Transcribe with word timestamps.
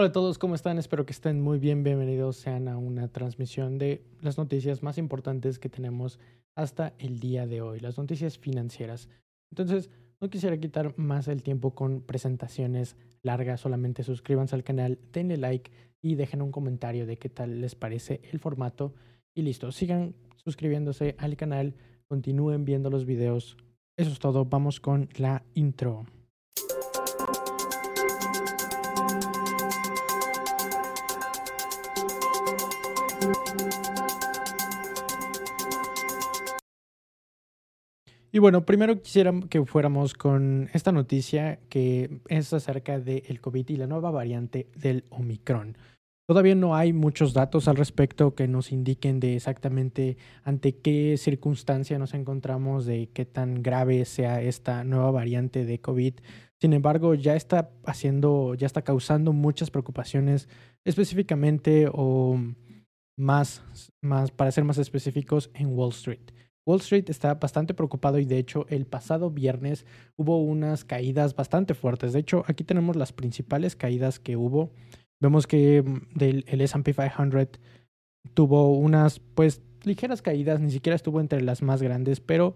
Hola 0.00 0.08
a 0.08 0.12
todos, 0.12 0.38
¿cómo 0.38 0.54
están? 0.54 0.78
Espero 0.78 1.04
que 1.04 1.12
estén 1.12 1.42
muy 1.42 1.58
bien. 1.58 1.82
Bienvenidos 1.82 2.38
sean 2.38 2.68
a 2.68 2.78
una 2.78 3.08
transmisión 3.08 3.76
de 3.76 4.02
las 4.22 4.38
noticias 4.38 4.82
más 4.82 4.96
importantes 4.96 5.58
que 5.58 5.68
tenemos 5.68 6.18
hasta 6.54 6.94
el 6.98 7.20
día 7.20 7.46
de 7.46 7.60
hoy, 7.60 7.80
las 7.80 7.98
noticias 7.98 8.38
financieras. 8.38 9.10
Entonces, 9.50 9.90
no 10.18 10.30
quisiera 10.30 10.58
quitar 10.58 10.94
más 10.96 11.28
el 11.28 11.42
tiempo 11.42 11.74
con 11.74 12.00
presentaciones 12.00 12.96
largas, 13.20 13.60
solamente 13.60 14.02
suscríbanse 14.02 14.56
al 14.56 14.64
canal, 14.64 14.98
denle 15.12 15.36
like 15.36 15.70
y 16.00 16.14
dejen 16.14 16.40
un 16.40 16.50
comentario 16.50 17.04
de 17.04 17.18
qué 17.18 17.28
tal 17.28 17.60
les 17.60 17.74
parece 17.74 18.22
el 18.32 18.38
formato. 18.38 18.94
Y 19.34 19.42
listo, 19.42 19.70
sigan 19.70 20.14
suscribiéndose 20.36 21.14
al 21.18 21.36
canal, 21.36 21.74
continúen 22.08 22.64
viendo 22.64 22.88
los 22.88 23.04
videos. 23.04 23.58
Eso 23.98 24.12
es 24.12 24.18
todo, 24.18 24.46
vamos 24.46 24.80
con 24.80 25.10
la 25.18 25.42
intro. 25.52 26.06
Y 38.32 38.38
bueno, 38.38 38.64
primero 38.64 39.00
quisiera 39.00 39.32
que 39.48 39.64
fuéramos 39.64 40.14
con 40.14 40.70
esta 40.72 40.92
noticia 40.92 41.58
que 41.68 42.20
es 42.28 42.52
acerca 42.52 43.00
del 43.00 43.40
COVID 43.40 43.68
y 43.68 43.76
la 43.76 43.88
nueva 43.88 44.10
variante 44.12 44.68
del 44.76 45.04
Omicron. 45.10 45.76
Todavía 46.28 46.54
no 46.54 46.76
hay 46.76 46.92
muchos 46.92 47.34
datos 47.34 47.66
al 47.66 47.74
respecto 47.74 48.36
que 48.36 48.46
nos 48.46 48.70
indiquen 48.70 49.18
de 49.18 49.34
exactamente 49.34 50.16
ante 50.44 50.76
qué 50.76 51.16
circunstancia 51.18 51.98
nos 51.98 52.14
encontramos, 52.14 52.86
de 52.86 53.08
qué 53.12 53.24
tan 53.24 53.64
grave 53.64 54.04
sea 54.04 54.40
esta 54.40 54.84
nueva 54.84 55.10
variante 55.10 55.64
de 55.64 55.80
COVID. 55.80 56.14
Sin 56.60 56.72
embargo, 56.72 57.14
ya 57.14 57.34
está 57.34 57.72
haciendo, 57.84 58.54
ya 58.54 58.66
está 58.66 58.82
causando 58.82 59.32
muchas 59.32 59.72
preocupaciones, 59.72 60.48
específicamente 60.84 61.88
o 61.92 62.38
más, 63.16 63.64
más, 64.00 64.30
para 64.30 64.52
ser 64.52 64.62
más 64.62 64.78
específicos, 64.78 65.50
en 65.54 65.76
Wall 65.76 65.90
Street. 65.90 66.30
Wall 66.66 66.80
Street 66.80 67.08
está 67.08 67.34
bastante 67.34 67.74
preocupado 67.74 68.18
y 68.18 68.24
de 68.24 68.38
hecho 68.38 68.66
el 68.68 68.86
pasado 68.86 69.30
viernes 69.30 69.86
hubo 70.16 70.42
unas 70.42 70.84
caídas 70.84 71.34
bastante 71.34 71.74
fuertes. 71.74 72.12
De 72.12 72.20
hecho, 72.20 72.44
aquí 72.46 72.64
tenemos 72.64 72.96
las 72.96 73.12
principales 73.12 73.76
caídas 73.76 74.20
que 74.20 74.36
hubo. 74.36 74.70
Vemos 75.20 75.46
que 75.46 75.82
mm, 75.82 76.18
del, 76.18 76.44
el 76.48 76.60
S&P 76.60 76.92
500 76.92 77.60
tuvo 78.34 78.76
unas 78.76 79.18
pues 79.18 79.62
ligeras 79.84 80.22
caídas, 80.22 80.60
ni 80.60 80.70
siquiera 80.70 80.96
estuvo 80.96 81.20
entre 81.20 81.40
las 81.40 81.62
más 81.62 81.82
grandes, 81.82 82.20
pero 82.20 82.54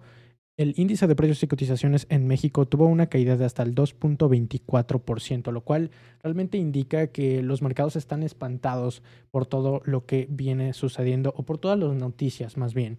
el 0.56 0.74
índice 0.76 1.08
de 1.08 1.16
precios 1.16 1.42
y 1.42 1.48
cotizaciones 1.48 2.06
en 2.10 2.28
México 2.28 2.66
tuvo 2.66 2.86
una 2.86 3.08
caída 3.08 3.36
de 3.36 3.44
hasta 3.44 3.64
el 3.64 3.74
2.24%, 3.74 5.50
lo 5.50 5.62
cual 5.62 5.90
realmente 6.22 6.58
indica 6.58 7.08
que 7.08 7.42
los 7.42 7.60
mercados 7.60 7.96
están 7.96 8.22
espantados 8.22 9.02
por 9.32 9.46
todo 9.46 9.82
lo 9.84 10.06
que 10.06 10.28
viene 10.30 10.72
sucediendo 10.72 11.34
o 11.36 11.42
por 11.42 11.58
todas 11.58 11.78
las 11.78 11.94
noticias 11.94 12.56
más 12.56 12.72
bien 12.72 12.98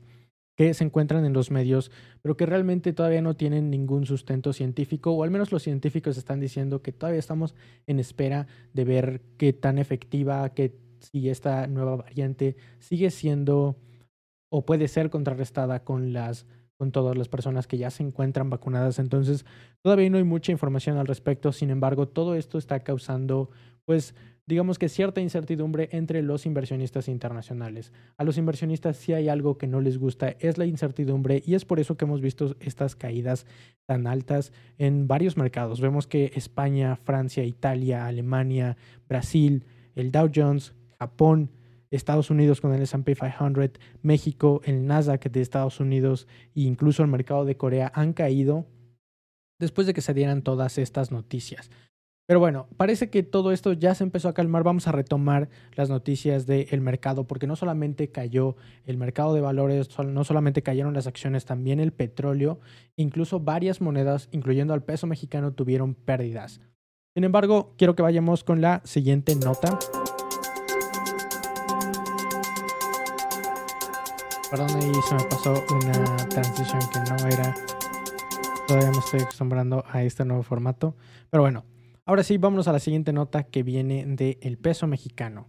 que 0.56 0.74
se 0.74 0.84
encuentran 0.84 1.26
en 1.26 1.34
los 1.34 1.52
medios, 1.52 1.92
pero 2.22 2.38
que 2.38 2.46
realmente 2.46 2.94
todavía 2.94 3.22
no 3.22 3.36
tienen 3.36 3.70
ningún 3.70 4.06
sustento 4.06 4.54
científico, 4.54 5.12
o 5.12 5.24
al 5.24 5.32
menos 5.32 5.52
los 5.52 5.64
científicos 5.64 6.18
están 6.18 6.40
diciendo 6.40 6.82
que 6.82 6.92
todavía 6.92 7.20
estamos 7.20 7.56
en 7.88 8.00
espera 8.00 8.48
de 8.74 8.86
ver 8.86 9.22
qué 9.38 9.54
tan 9.54 9.78
efectiva, 9.78 10.50
que 10.54 10.78
si 11.00 11.30
esta 11.30 11.68
nueva 11.68 11.98
variante 11.98 12.56
sigue 12.80 13.12
siendo 13.12 13.78
o 14.50 14.66
puede 14.66 14.88
ser 14.88 15.10
contrarrestada 15.10 15.84
con 15.84 16.14
las 16.14 16.48
con 16.78 16.92
todas 16.92 17.18
las 17.18 17.30
personas 17.30 17.68
que 17.68 17.78
ya 17.78 17.90
se 17.90 18.04
encuentran 18.04 18.50
vacunadas. 18.50 19.00
Entonces, 19.00 19.46
todavía 19.82 20.10
no 20.10 20.18
hay 20.18 20.26
mucha 20.26 20.52
información 20.52 20.98
al 20.98 21.08
respecto. 21.08 21.54
Sin 21.54 21.70
embargo, 21.70 22.10
todo 22.10 22.36
esto 22.36 22.58
está 22.58 22.82
causando 22.82 23.50
pues 23.86 24.14
digamos 24.48 24.78
que 24.78 24.90
cierta 24.90 25.22
incertidumbre 25.22 25.90
entre 25.92 26.22
los 26.22 26.46
inversionistas 26.46 27.08
internacionales. 27.08 27.92
A 28.18 28.24
los 28.24 28.38
inversionistas 28.38 28.98
si 28.98 29.14
hay 29.14 29.28
algo 29.28 29.58
que 29.58 29.68
no 29.68 29.82
les 29.82 29.98
gusta, 29.98 30.36
es 30.40 30.58
la 30.58 30.66
incertidumbre 30.66 31.42
y 31.46 31.56
es 31.56 31.66
por 31.66 31.80
eso 31.80 31.98
que 31.98 32.06
hemos 32.06 32.22
visto 32.22 32.56
estas 32.60 32.96
caídas 32.96 33.46
tan 33.86 34.06
altas 34.06 34.54
en 34.78 35.08
varios 35.08 35.36
mercados. 35.36 35.82
Vemos 35.82 36.06
que 36.06 36.32
España, 36.36 36.96
Francia, 36.96 37.44
Italia, 37.44 38.06
Alemania, 38.06 38.78
Brasil, 39.08 39.66
el 39.96 40.12
Dow 40.12 40.30
Jones, 40.34 40.74
Japón, 41.00 41.52
Estados 41.90 42.30
Unidos 42.30 42.62
con 42.62 42.74
el 42.74 42.82
S&P 42.82 43.16
500, 43.16 43.72
México, 44.02 44.62
el 44.66 44.86
Nasdaq 44.86 45.30
de 45.30 45.42
Estados 45.42 45.80
Unidos 45.80 46.28
e 46.56 46.62
incluso 46.62 47.02
el 47.02 47.10
mercado 47.10 47.46
de 47.46 47.58
Corea 47.58 47.92
han 47.96 48.14
caído 48.14 48.66
después 49.60 49.88
de 49.88 49.94
que 49.94 50.02
se 50.02 50.14
dieran 50.14 50.42
todas 50.42 50.78
estas 50.78 51.12
noticias. 51.12 51.72
Pero 52.28 52.40
bueno, 52.40 52.68
parece 52.78 53.12
que 53.12 53.22
todo 53.22 53.52
esto 53.52 53.74
ya 53.74 53.94
se 53.94 54.04
empezó 54.04 54.30
a 54.30 54.34
calmar. 54.34 54.64
Vamos 54.64 54.88
a 54.88 54.92
retomar 54.92 55.48
las 55.76 55.90
noticias 55.90 56.48
del 56.48 56.82
mercado, 56.82 57.26
porque 57.26 57.46
no 57.46 57.56
solamente 57.56 58.10
cayó 58.10 58.56
el 58.86 58.98
mercado 58.98 59.36
de 59.36 59.42
valores, 59.42 59.90
no 60.00 60.24
solamente 60.24 60.64
cayeron 60.64 60.96
las 60.96 61.06
acciones, 61.06 61.46
también 61.46 61.80
el 61.80 61.94
petróleo, 61.94 62.60
incluso 62.96 63.40
varias 63.40 63.80
monedas, 63.80 64.28
incluyendo 64.32 64.74
al 64.74 64.84
peso 64.84 65.06
mexicano, 65.06 65.54
tuvieron 65.54 65.94
pérdidas. 65.94 66.62
Sin 67.14 67.24
embargo, 67.24 67.76
quiero 67.78 67.96
que 67.96 68.02
vayamos 68.02 68.44
con 68.44 68.60
la 68.60 68.82
siguiente 68.86 69.36
nota. 69.36 69.78
Perdón, 74.50 74.70
ahí 74.76 74.92
se 75.08 75.16
me 75.16 75.24
pasó 75.26 75.64
una 75.76 76.28
transición 76.30 76.82
que 76.92 77.00
no 77.00 77.28
era. 77.28 77.54
Todavía 78.68 78.90
me 78.90 78.98
estoy 78.98 79.20
acostumbrando 79.22 79.84
a 79.88 80.02
este 80.02 80.26
nuevo 80.26 80.42
formato. 80.42 80.96
Pero 81.30 81.44
bueno, 81.44 81.66
Ahora 82.08 82.22
sí, 82.22 82.38
vámonos 82.38 82.68
a 82.68 82.72
la 82.72 82.78
siguiente 82.78 83.14
nota 83.14 83.46
que 83.46 83.64
viene 83.64 84.06
del 84.06 84.58
peso 84.60 84.86
mexicano. 84.86 85.48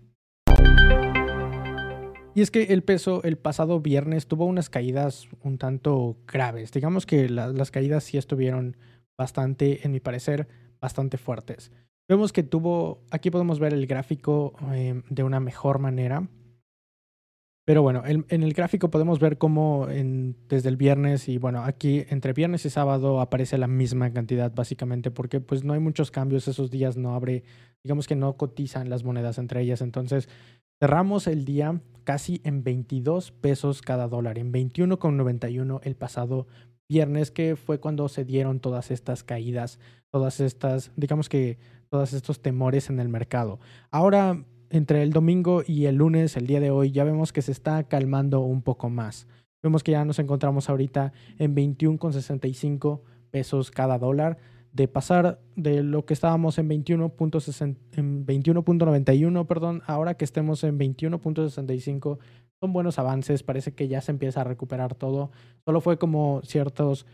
Y 2.34 2.40
es 2.40 2.50
que 2.50 2.64
el 2.64 2.82
peso 2.82 3.22
el 3.24 3.36
pasado 3.36 3.80
viernes 3.80 4.26
tuvo 4.26 4.46
unas 4.46 4.70
caídas 4.70 5.28
un 5.42 5.58
tanto 5.58 6.16
graves. 6.26 6.72
Digamos 6.72 7.04
que 7.04 7.28
las 7.28 7.70
caídas 7.70 8.04
sí 8.04 8.16
estuvieron 8.16 8.78
bastante, 9.18 9.84
en 9.84 9.92
mi 9.92 10.00
parecer, 10.00 10.48
bastante 10.80 11.18
fuertes. 11.18 11.72
Vemos 12.08 12.32
que 12.32 12.42
tuvo, 12.42 13.02
aquí 13.10 13.30
podemos 13.30 13.58
ver 13.58 13.74
el 13.74 13.86
gráfico 13.86 14.54
eh, 14.72 15.02
de 15.10 15.22
una 15.24 15.40
mejor 15.40 15.78
manera. 15.78 16.26
Pero 17.66 17.82
bueno, 17.82 18.04
en, 18.06 18.24
el 18.28 18.52
gráfico 18.52 18.90
podemos 18.92 19.18
ver 19.18 19.38
cómo 19.38 19.88
desde 19.88 20.68
el 20.68 20.76
viernes 20.76 21.28
y 21.28 21.36
bueno, 21.38 21.64
aquí 21.64 22.04
entre 22.10 22.32
viernes 22.32 22.64
y 22.64 22.70
sábado 22.70 23.20
aparece 23.20 23.58
la 23.58 23.66
misma 23.66 24.12
cantidad 24.12 24.54
básicamente 24.54 25.10
porque 25.10 25.40
pues 25.40 25.64
no 25.64 25.72
hay 25.72 25.80
muchos 25.80 26.12
cambios 26.12 26.46
esos 26.46 26.70
días, 26.70 26.96
no 26.96 27.16
abre, 27.16 27.42
digamos 27.82 28.06
que 28.06 28.14
no 28.14 28.36
cotizan 28.36 28.88
las 28.88 29.02
monedas 29.02 29.38
entre 29.38 29.62
ellas. 29.62 29.80
Entonces 29.80 30.28
cerramos 30.78 31.26
el 31.26 31.44
día 31.44 31.80
casi 32.04 32.40
en 32.44 32.62
22 32.62 33.32
pesos 33.32 33.82
cada 33.82 34.06
dólar, 34.06 34.38
en 34.38 34.52
21,91 34.52 35.80
el 35.82 35.96
pasado 35.96 36.46
viernes 36.88 37.32
que 37.32 37.56
fue 37.56 37.80
cuando 37.80 38.08
se 38.08 38.24
dieron 38.24 38.60
todas 38.60 38.92
estas 38.92 39.24
caídas, 39.24 39.80
todas 40.12 40.38
estas, 40.38 40.92
digamos 40.94 41.28
que 41.28 41.58
todos 41.88 42.12
estos 42.12 42.40
temores 42.40 42.90
en 42.90 43.00
el 43.00 43.08
mercado. 43.08 43.58
Ahora 43.90 44.44
entre 44.70 45.02
el 45.02 45.12
domingo 45.12 45.62
y 45.66 45.86
el 45.86 45.96
lunes, 45.96 46.36
el 46.36 46.46
día 46.46 46.60
de 46.60 46.70
hoy, 46.70 46.90
ya 46.90 47.04
vemos 47.04 47.32
que 47.32 47.40
se 47.42 47.52
está 47.52 47.84
calmando 47.84 48.40
un 48.40 48.62
poco 48.62 48.88
más. 48.90 49.26
Vemos 49.62 49.82
que 49.82 49.92
ya 49.92 50.04
nos 50.04 50.18
encontramos 50.18 50.68
ahorita 50.68 51.14
en 51.38 51.56
21,65 51.56 53.00
pesos 53.30 53.70
cada 53.70 53.98
dólar. 53.98 54.36
De 54.72 54.88
pasar 54.88 55.40
de 55.56 55.82
lo 55.82 56.04
que 56.04 56.12
estábamos 56.12 56.58
en 56.58 56.68
21.91, 56.68 59.46
perdón, 59.46 59.82
ahora 59.86 60.18
que 60.18 60.26
estemos 60.26 60.62
en 60.64 60.78
21.65, 60.78 62.18
son 62.60 62.72
buenos 62.74 62.98
avances. 62.98 63.42
Parece 63.42 63.74
que 63.74 63.88
ya 63.88 64.02
se 64.02 64.12
empieza 64.12 64.42
a 64.42 64.44
recuperar 64.44 64.94
todo. 64.94 65.30
Solo 65.64 65.80
fue 65.80 65.98
como 65.98 66.42
ciertos, 66.44 67.06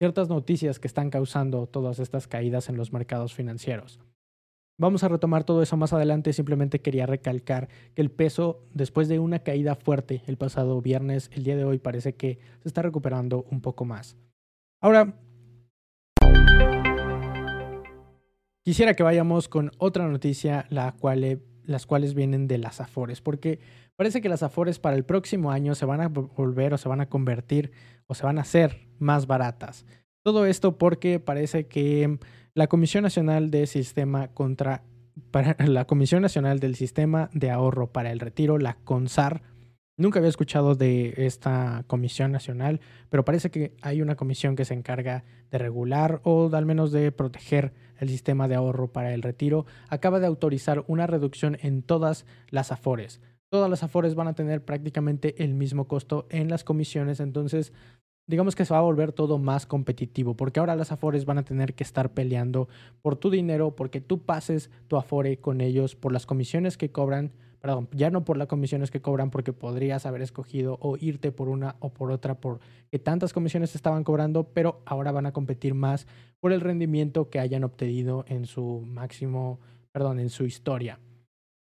ciertas 0.00 0.28
noticias 0.28 0.80
que 0.80 0.88
están 0.88 1.10
causando 1.10 1.68
todas 1.68 2.00
estas 2.00 2.26
caídas 2.26 2.68
en 2.68 2.76
los 2.76 2.92
mercados 2.92 3.32
financieros. 3.32 4.00
Vamos 4.78 5.02
a 5.02 5.08
retomar 5.08 5.44
todo 5.44 5.62
eso 5.62 5.78
más 5.78 5.94
adelante, 5.94 6.34
simplemente 6.34 6.82
quería 6.82 7.06
recalcar 7.06 7.70
que 7.94 8.02
el 8.02 8.10
peso, 8.10 8.60
después 8.74 9.08
de 9.08 9.18
una 9.18 9.38
caída 9.38 9.74
fuerte 9.74 10.22
el 10.26 10.36
pasado 10.36 10.82
viernes, 10.82 11.30
el 11.32 11.44
día 11.44 11.56
de 11.56 11.64
hoy 11.64 11.78
parece 11.78 12.14
que 12.14 12.38
se 12.60 12.68
está 12.68 12.82
recuperando 12.82 13.46
un 13.50 13.62
poco 13.62 13.86
más. 13.86 14.18
Ahora, 14.82 15.14
quisiera 18.62 18.92
que 18.92 19.02
vayamos 19.02 19.48
con 19.48 19.70
otra 19.78 20.06
noticia, 20.08 20.66
la 20.68 20.92
cual, 20.92 21.40
las 21.64 21.86
cuales 21.86 22.12
vienen 22.12 22.46
de 22.46 22.58
las 22.58 22.82
Afores, 22.82 23.22
porque 23.22 23.60
parece 23.96 24.20
que 24.20 24.28
las 24.28 24.42
Afores 24.42 24.78
para 24.78 24.96
el 24.96 25.06
próximo 25.06 25.52
año 25.52 25.74
se 25.74 25.86
van 25.86 26.02
a 26.02 26.08
volver 26.08 26.74
o 26.74 26.78
se 26.78 26.90
van 26.90 27.00
a 27.00 27.08
convertir 27.08 27.72
o 28.08 28.14
se 28.14 28.26
van 28.26 28.36
a 28.36 28.42
hacer 28.42 28.88
más 28.98 29.26
baratas. 29.26 29.86
Todo 30.22 30.44
esto 30.44 30.76
porque 30.76 31.18
parece 31.18 31.66
que 31.66 32.18
la 35.58 35.84
Comisión 35.84 36.22
Nacional 36.22 36.58
del 36.58 36.74
Sistema 36.74 37.28
de 37.34 37.50
Ahorro 37.50 37.92
para 37.92 38.12
el 38.12 38.18
Retiro, 38.18 38.56
la 38.56 38.78
CONSAR, 38.82 39.42
nunca 39.98 40.20
había 40.20 40.30
escuchado 40.30 40.74
de 40.74 41.12
esta 41.18 41.84
comisión 41.86 42.32
nacional, 42.32 42.80
pero 43.10 43.26
parece 43.26 43.50
que 43.50 43.76
hay 43.82 44.00
una 44.00 44.16
comisión 44.16 44.56
que 44.56 44.64
se 44.64 44.72
encarga 44.72 45.24
de 45.50 45.58
regular 45.58 46.22
o 46.24 46.48
al 46.50 46.64
menos 46.64 46.92
de 46.92 47.12
proteger 47.12 47.74
el 47.98 48.08
sistema 48.08 48.48
de 48.48 48.54
ahorro 48.54 48.90
para 48.90 49.12
el 49.12 49.20
retiro, 49.20 49.66
acaba 49.90 50.18
de 50.18 50.26
autorizar 50.26 50.82
una 50.86 51.06
reducción 51.06 51.58
en 51.60 51.82
todas 51.82 52.24
las 52.48 52.72
afores. 52.72 53.20
Todas 53.50 53.68
las 53.68 53.82
afores 53.82 54.14
van 54.14 54.28
a 54.28 54.34
tener 54.34 54.64
prácticamente 54.64 55.44
el 55.44 55.52
mismo 55.52 55.88
costo 55.88 56.26
en 56.30 56.48
las 56.48 56.64
comisiones, 56.64 57.20
entonces 57.20 57.74
digamos 58.26 58.56
que 58.56 58.64
se 58.64 58.74
va 58.74 58.78
a 58.78 58.82
volver 58.82 59.12
todo 59.12 59.38
más 59.38 59.66
competitivo, 59.66 60.34
porque 60.34 60.60
ahora 60.60 60.76
las 60.76 60.92
Afores 60.92 61.24
van 61.24 61.38
a 61.38 61.44
tener 61.44 61.74
que 61.74 61.84
estar 61.84 62.12
peleando 62.12 62.68
por 63.02 63.16
tu 63.16 63.30
dinero, 63.30 63.76
porque 63.76 64.00
tú 64.00 64.22
pases 64.22 64.70
tu 64.88 64.96
Afore 64.96 65.38
con 65.38 65.60
ellos, 65.60 65.94
por 65.94 66.12
las 66.12 66.26
comisiones 66.26 66.76
que 66.76 66.90
cobran, 66.90 67.32
perdón, 67.60 67.88
ya 67.92 68.10
no 68.10 68.24
por 68.24 68.36
las 68.36 68.48
comisiones 68.48 68.90
que 68.90 69.00
cobran, 69.00 69.30
porque 69.30 69.52
podrías 69.52 70.06
haber 70.06 70.22
escogido 70.22 70.78
o 70.80 70.96
irte 70.96 71.30
por 71.30 71.48
una 71.48 71.76
o 71.78 71.92
por 71.92 72.10
otra, 72.10 72.40
porque 72.40 72.98
tantas 73.02 73.32
comisiones 73.32 73.74
estaban 73.74 74.02
cobrando, 74.02 74.44
pero 74.52 74.82
ahora 74.86 75.12
van 75.12 75.26
a 75.26 75.32
competir 75.32 75.74
más 75.74 76.06
por 76.40 76.52
el 76.52 76.60
rendimiento 76.60 77.30
que 77.30 77.38
hayan 77.38 77.64
obtenido 77.64 78.24
en 78.28 78.46
su 78.46 78.82
máximo, 78.84 79.60
perdón, 79.92 80.18
en 80.18 80.30
su 80.30 80.44
historia. 80.44 80.98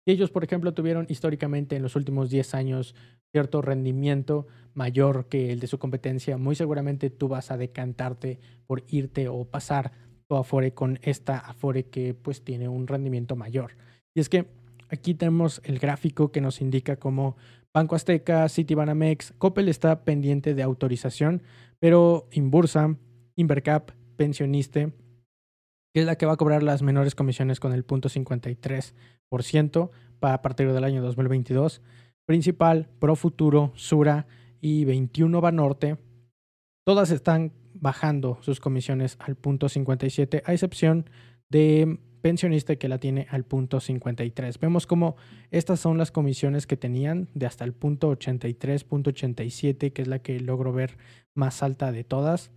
ellos, 0.04 0.30
por 0.30 0.44
ejemplo, 0.44 0.74
tuvieron 0.74 1.06
históricamente 1.08 1.76
en 1.76 1.82
los 1.82 1.96
últimos 1.96 2.28
10 2.28 2.54
años 2.54 2.94
cierto 3.32 3.62
rendimiento 3.62 4.46
mayor 4.74 5.26
que 5.26 5.52
el 5.52 5.60
de 5.60 5.66
su 5.66 5.78
competencia, 5.78 6.36
muy 6.36 6.54
seguramente 6.54 7.10
tú 7.10 7.28
vas 7.28 7.50
a 7.50 7.56
decantarte 7.56 8.38
por 8.66 8.84
irte 8.88 9.28
o 9.28 9.44
pasar 9.44 9.92
tu 10.28 10.36
Afore 10.36 10.72
con 10.72 10.98
esta 11.02 11.38
Afore 11.38 11.84
que 11.84 12.14
pues 12.14 12.44
tiene 12.44 12.68
un 12.68 12.86
rendimiento 12.86 13.34
mayor. 13.36 13.76
Y 14.14 14.20
es 14.20 14.28
que 14.28 14.46
aquí 14.88 15.14
tenemos 15.14 15.60
el 15.64 15.78
gráfico 15.78 16.30
que 16.30 16.40
nos 16.40 16.60
indica 16.60 16.96
cómo 16.96 17.36
Banco 17.74 17.94
Azteca, 17.94 18.48
Citibanamex, 18.48 19.32
Coppel 19.38 19.68
está 19.68 20.04
pendiente 20.04 20.54
de 20.54 20.62
autorización, 20.62 21.42
pero 21.78 22.28
Inbursa, 22.32 22.96
Invercap, 23.34 23.92
Pensioniste, 24.16 24.92
que 25.94 26.00
es 26.00 26.06
la 26.06 26.16
que 26.16 26.26
va 26.26 26.34
a 26.34 26.36
cobrar 26.36 26.62
las 26.62 26.82
menores 26.82 27.14
comisiones 27.14 27.60
con 27.60 27.72
el 27.72 27.84
punto 27.84 28.10
53% 28.10 29.90
a 30.20 30.42
partir 30.42 30.72
del 30.72 30.84
año 30.84 31.02
2022, 31.02 31.80
Principal, 32.32 32.88
Pro 32.98 33.14
Futuro, 33.14 33.72
Sura 33.74 34.26
y 34.58 34.86
21 34.86 35.42
Banorte, 35.42 35.98
todas 36.82 37.10
están 37.10 37.52
bajando 37.74 38.38
sus 38.40 38.58
comisiones 38.58 39.18
al 39.20 39.36
punto 39.36 39.68
57, 39.68 40.42
a 40.46 40.54
excepción 40.54 41.10
de 41.50 41.98
pensionista 42.22 42.76
que 42.76 42.88
la 42.88 42.96
tiene 42.96 43.26
al 43.28 43.44
punto 43.44 43.80
53. 43.80 44.58
Vemos 44.60 44.86
como 44.86 45.16
estas 45.50 45.80
son 45.80 45.98
las 45.98 46.10
comisiones 46.10 46.66
que 46.66 46.78
tenían 46.78 47.28
de 47.34 47.44
hasta 47.44 47.66
el 47.66 47.74
punto 47.74 48.08
83, 48.08 48.84
punto 48.84 49.10
87, 49.10 49.92
que 49.92 50.00
es 50.00 50.08
la 50.08 50.20
que 50.20 50.40
logro 50.40 50.72
ver 50.72 50.96
más 51.34 51.62
alta 51.62 51.92
de 51.92 52.02
todas. 52.02 52.50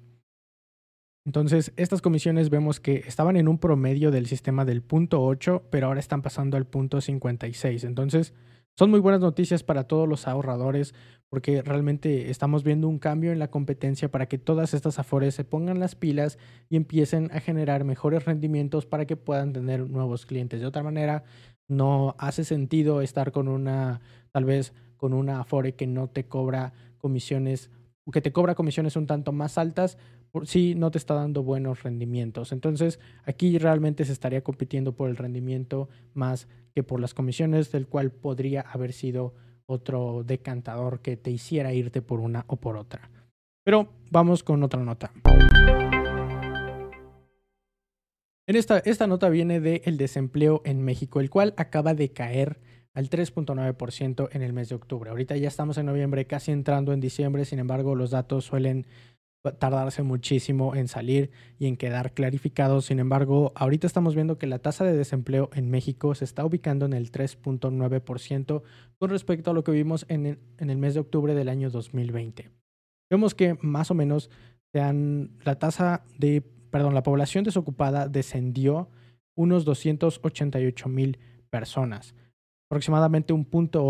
Entonces, 1.25 1.73
estas 1.75 2.01
comisiones 2.01 2.49
vemos 2.49 2.79
que 2.79 3.03
estaban 3.05 3.35
en 3.35 3.49
un 3.49 3.57
promedio 3.57 4.09
del 4.09 4.27
sistema 4.27 4.63
del 4.63 4.81
punto 4.81 5.21
8, 5.21 5.63
pero 5.69 5.87
ahora 5.87 5.99
están 5.99 6.21
pasando 6.21 6.55
al 6.55 6.65
punto 6.65 7.01
56. 7.01 7.83
Entonces, 7.83 8.33
son 8.77 8.91
muy 8.91 8.99
buenas 8.99 9.21
noticias 9.21 9.63
para 9.63 9.85
todos 9.85 10.07
los 10.07 10.27
ahorradores 10.27 10.93
porque 11.29 11.61
realmente 11.61 12.29
estamos 12.29 12.63
viendo 12.63 12.87
un 12.87 12.99
cambio 12.99 13.31
en 13.31 13.39
la 13.39 13.49
competencia 13.49 14.09
para 14.09 14.27
que 14.27 14.37
todas 14.37 14.73
estas 14.73 14.99
afores 14.99 15.33
se 15.33 15.43
pongan 15.43 15.79
las 15.79 15.95
pilas 15.95 16.37
y 16.69 16.75
empiecen 16.75 17.31
a 17.33 17.39
generar 17.39 17.83
mejores 17.83 18.25
rendimientos 18.25 18.85
para 18.85 19.05
que 19.05 19.17
puedan 19.17 19.53
tener 19.53 19.89
nuevos 19.89 20.25
clientes. 20.25 20.59
De 20.59 20.67
otra 20.67 20.83
manera, 20.83 21.23
no 21.67 22.15
hace 22.19 22.43
sentido 22.43 23.01
estar 23.01 23.31
con 23.31 23.47
una, 23.47 24.01
tal 24.31 24.45
vez 24.45 24.73
con 24.97 25.13
una 25.13 25.39
afore 25.39 25.73
que 25.73 25.87
no 25.87 26.07
te 26.07 26.27
cobra 26.27 26.73
comisiones, 26.97 27.69
que 28.11 28.21
te 28.21 28.31
cobra 28.31 28.55
comisiones 28.55 28.95
un 28.95 29.07
tanto 29.07 29.31
más 29.31 29.57
altas, 29.57 29.97
por 30.31 30.47
si 30.47 30.75
no 30.75 30.91
te 30.91 30.97
está 30.97 31.13
dando 31.13 31.43
buenos 31.43 31.83
rendimientos. 31.83 32.51
Entonces, 32.51 32.99
aquí 33.25 33.57
realmente 33.57 34.05
se 34.05 34.13
estaría 34.13 34.43
compitiendo 34.43 34.93
por 34.93 35.09
el 35.09 35.17
rendimiento 35.17 35.89
más 36.13 36.47
que 36.73 36.83
por 36.83 36.99
las 36.99 37.13
comisiones, 37.13 37.71
del 37.71 37.87
cual 37.87 38.11
podría 38.11 38.61
haber 38.61 38.93
sido 38.93 39.33
otro 39.65 40.23
decantador 40.23 40.99
que 40.99 41.17
te 41.17 41.31
hiciera 41.31 41.73
irte 41.73 42.01
por 42.01 42.19
una 42.19 42.45
o 42.47 42.57
por 42.57 42.77
otra. 42.77 43.09
Pero 43.63 43.89
vamos 44.11 44.43
con 44.43 44.61
otra 44.61 44.83
nota. 44.83 45.11
En 48.47 48.55
esta, 48.55 48.77
esta 48.77 49.07
nota 49.07 49.29
viene 49.29 49.59
del 49.59 49.81
el 49.85 49.97
desempleo 49.97 50.61
en 50.65 50.83
México, 50.83 51.19
el 51.19 51.31
cual 51.31 51.55
acaba 51.57 51.95
de 51.95 52.09
caer 52.09 52.59
al 52.95 53.09
3.9% 53.09 54.29
en 54.31 54.41
el 54.41 54.53
mes 54.53 54.69
de 54.69 54.75
octubre. 54.75 55.11
Ahorita 55.11 55.37
ya 55.37 55.47
estamos 55.47 55.77
en 55.77 55.85
noviembre, 55.85 56.25
casi 56.25 56.51
entrando 56.51 56.93
en 56.93 57.01
diciembre, 57.01 57.45
sin 57.45 57.59
embargo 57.59 57.93
los 57.93 58.09
datos 58.09 58.45
suelen 58.45 58.87
tardarse 59.53 60.01
muchísimo 60.01 60.75
en 60.75 60.87
salir 60.87 61.29
y 61.59 61.67
en 61.67 61.77
quedar 61.77 62.13
clarificados. 62.13 62.85
Sin 62.85 62.99
embargo, 62.99 63.51
ahorita 63.55 63.85
estamos 63.85 64.15
viendo 64.15 64.37
que 64.37 64.47
la 64.47 64.59
tasa 64.59 64.83
de 64.85 64.97
desempleo 64.97 65.49
en 65.53 65.69
México 65.69 66.15
se 66.15 66.25
está 66.25 66.45
ubicando 66.45 66.85
en 66.85 66.93
el 66.93 67.11
3.9% 67.11 68.63
con 68.97 69.09
respecto 69.09 69.51
a 69.51 69.53
lo 69.53 69.63
que 69.63 69.71
vimos 69.71 70.05
en 70.09 70.39
el, 70.57 70.77
mes 70.77 70.95
de 70.95 71.01
octubre 71.01 71.35
del 71.35 71.49
año 71.49 71.69
2020. 71.69 72.49
Vemos 73.09 73.35
que 73.35 73.57
más 73.61 73.91
o 73.91 73.93
menos 73.93 74.31
la 74.73 75.59
tasa 75.59 76.03
de, 76.17 76.41
perdón, 76.71 76.95
la 76.95 77.03
población 77.03 77.43
desocupada 77.43 78.07
descendió 78.09 78.89
unos 79.35 79.63
288 79.63 80.89
mil 80.89 81.19
personas, 81.49 82.15
aproximadamente 82.69 83.33
un 83.33 83.45
punto 83.45 83.83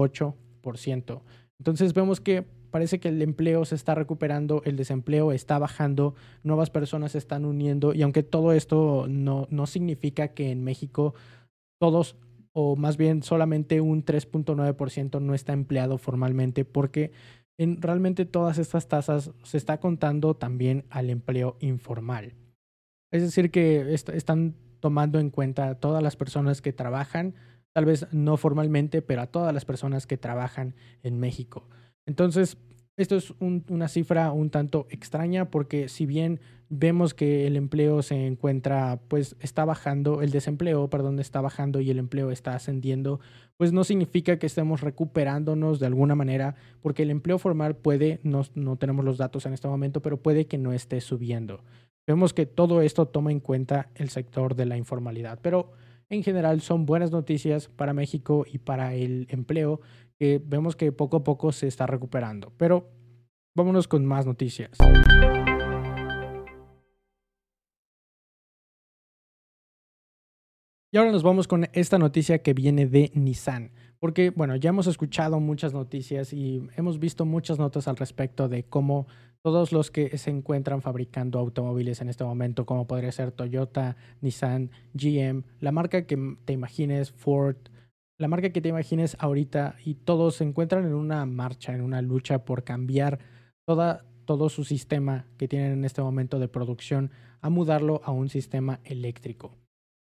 Entonces 1.60 1.94
vemos 1.94 2.20
que 2.20 2.44
parece 2.72 3.00
que 3.00 3.08
el 3.08 3.22
empleo 3.22 3.64
se 3.64 3.76
está 3.76 3.96
recuperando, 3.96 4.62
el 4.66 4.76
desempleo 4.76 5.32
está 5.32 5.58
bajando, 5.60 6.16
nuevas 6.44 6.70
personas 6.70 7.14
se 7.14 7.20
están 7.20 7.46
uniendo 7.46 7.94
y 7.94 8.02
aunque 8.02 8.24
todo 8.24 8.52
esto 8.52 9.06
no, 9.08 9.48
no 9.50 9.66
significa 9.66 10.30
que 10.30 10.52
en 10.52 10.64
México 10.64 11.14
todos 11.80 12.18
o 12.52 12.76
más 12.76 12.98
bien 12.98 13.24
solamente 13.24 13.82
un 13.82 14.04
3.9% 14.04 15.22
no 15.22 15.34
está 15.34 15.54
empleado 15.54 15.98
formalmente 15.98 16.66
porque 16.66 17.12
en 17.58 17.82
realmente 17.82 18.26
todas 18.26 18.58
estas 18.58 18.88
tasas 18.88 19.32
se 19.44 19.58
está 19.58 19.80
contando 19.80 20.36
también 20.36 20.86
al 20.90 21.10
empleo 21.10 21.58
informal. 21.60 22.34
Es 23.12 23.22
decir, 23.22 23.52
que 23.52 23.94
están 23.94 24.56
tomando 24.82 25.20
en 25.20 25.30
cuenta 25.30 25.76
todas 25.76 26.04
las 26.04 26.16
personas 26.16 26.62
que 26.62 26.74
trabajan, 26.74 27.36
tal 27.76 27.84
vez 27.84 28.08
no 28.14 28.38
formalmente, 28.38 29.02
pero 29.02 29.22
a 29.22 29.28
todas 29.28 29.54
las 29.54 29.66
personas 29.66 30.08
que 30.08 30.16
trabajan 30.16 30.76
en 31.04 31.20
México. 31.20 31.68
Entonces, 32.06 32.58
esto 32.96 33.18
es 33.18 33.34
una 33.42 33.90
cifra 33.90 34.32
un 34.32 34.50
tanto 34.50 34.88
extraña 34.90 35.52
porque 35.52 35.90
si 35.90 36.06
bien 36.06 36.40
vemos 36.70 37.14
que 37.14 37.46
el 37.48 37.58
empleo 37.58 38.02
se 38.02 38.28
encuentra, 38.28 39.02
pues 39.10 39.36
está 39.42 39.66
bajando, 39.66 40.22
el 40.22 40.32
desempleo, 40.32 40.90
perdón, 40.90 41.20
está 41.20 41.42
bajando 41.42 41.82
y 41.82 41.92
el 41.92 42.00
empleo 42.00 42.32
está 42.32 42.56
ascendiendo, 42.56 43.20
pues 43.58 43.74
no 43.74 43.84
significa 43.84 44.40
que 44.40 44.48
estemos 44.48 44.80
recuperándonos 44.80 45.82
de 45.82 45.88
alguna 45.88 46.16
manera, 46.16 46.56
porque 46.82 47.04
el 47.04 47.12
empleo 47.12 47.40
formal 47.40 47.76
puede, 47.76 48.22
no, 48.24 48.44
no 48.56 48.78
tenemos 48.78 49.04
los 49.04 49.18
datos 49.18 49.46
en 49.46 49.52
este 49.52 49.68
momento, 49.68 50.02
pero 50.02 50.16
puede 50.16 50.48
que 50.48 50.58
no 50.58 50.72
esté 50.72 51.02
subiendo. 51.02 51.62
Vemos 52.08 52.34
que 52.34 52.46
todo 52.46 52.82
esto 52.82 53.06
toma 53.06 53.34
en 53.34 53.42
cuenta 53.42 53.90
el 53.96 54.08
sector 54.08 54.56
de 54.56 54.66
la 54.66 54.78
informalidad, 54.78 55.40
pero 55.42 55.74
en 56.10 56.24
general 56.24 56.62
son 56.62 56.86
buenas 56.86 57.12
noticias 57.12 57.68
para 57.68 57.94
México 57.94 58.46
y 58.52 58.60
para 58.60 58.94
el 58.94 59.28
empleo 59.30 59.82
que 60.18 60.42
vemos 60.44 60.76
que 60.76 60.92
poco 60.92 61.18
a 61.18 61.24
poco 61.24 61.52
se 61.52 61.68
está 61.68 61.88
recuperando. 61.88 62.54
Pero 62.58 62.90
vámonos 63.56 63.88
con 63.88 64.06
más 64.06 64.26
noticias. 64.26 64.78
Y 70.92 70.98
ahora 70.98 71.12
nos 71.12 71.24
vamos 71.24 71.50
con 71.50 71.68
esta 71.74 71.98
noticia 71.98 72.42
que 72.42 72.54
viene 72.54 72.86
de 72.86 73.12
Nissan. 73.16 73.72
Porque, 74.00 74.30
bueno, 74.30 74.56
ya 74.56 74.70
hemos 74.70 74.88
escuchado 74.88 75.42
muchas 75.42 75.74
noticias 75.74 76.32
y 76.32 76.66
hemos 76.78 77.00
visto 77.00 77.26
muchas 77.26 77.60
notas 77.60 77.90
al 77.90 77.98
respecto 77.98 78.48
de 78.48 78.64
cómo 78.64 79.08
todos 79.46 79.72
los 79.72 79.92
que 79.92 80.18
se 80.18 80.32
encuentran 80.32 80.82
fabricando 80.82 81.38
automóviles 81.38 82.02
en 82.02 82.10
este 82.10 82.24
momento, 82.24 82.66
como 82.66 82.88
podría 82.88 83.12
ser 83.12 83.32
Toyota, 83.32 83.96
Nissan, 84.22 84.72
GM, 84.96 85.44
la 85.60 85.72
marca 85.72 86.08
que 86.08 86.36
te 86.46 86.54
imagines, 86.54 87.12
Ford, 87.12 87.58
la 88.18 88.28
marca 88.28 88.50
que 88.50 88.60
te 88.60 88.70
imagines 88.70 89.16
ahorita, 89.20 89.76
y 89.86 89.94
todos 89.94 90.38
se 90.38 90.46
encuentran 90.46 90.84
en 90.88 90.96
una 90.96 91.24
marcha, 91.28 91.76
en 91.76 91.82
una 91.82 92.02
lucha 92.02 92.44
por 92.44 92.64
cambiar 92.64 93.20
todo 94.26 94.50
su 94.50 94.64
sistema 94.64 95.28
que 95.38 95.48
tienen 95.48 95.74
en 95.74 95.86
este 95.86 96.02
momento 96.02 96.40
de 96.40 96.48
producción 96.48 97.12
a 97.40 97.52
mudarlo 97.52 98.02
a 98.04 98.10
un 98.10 98.30
sistema 98.30 98.80
eléctrico. 98.84 99.56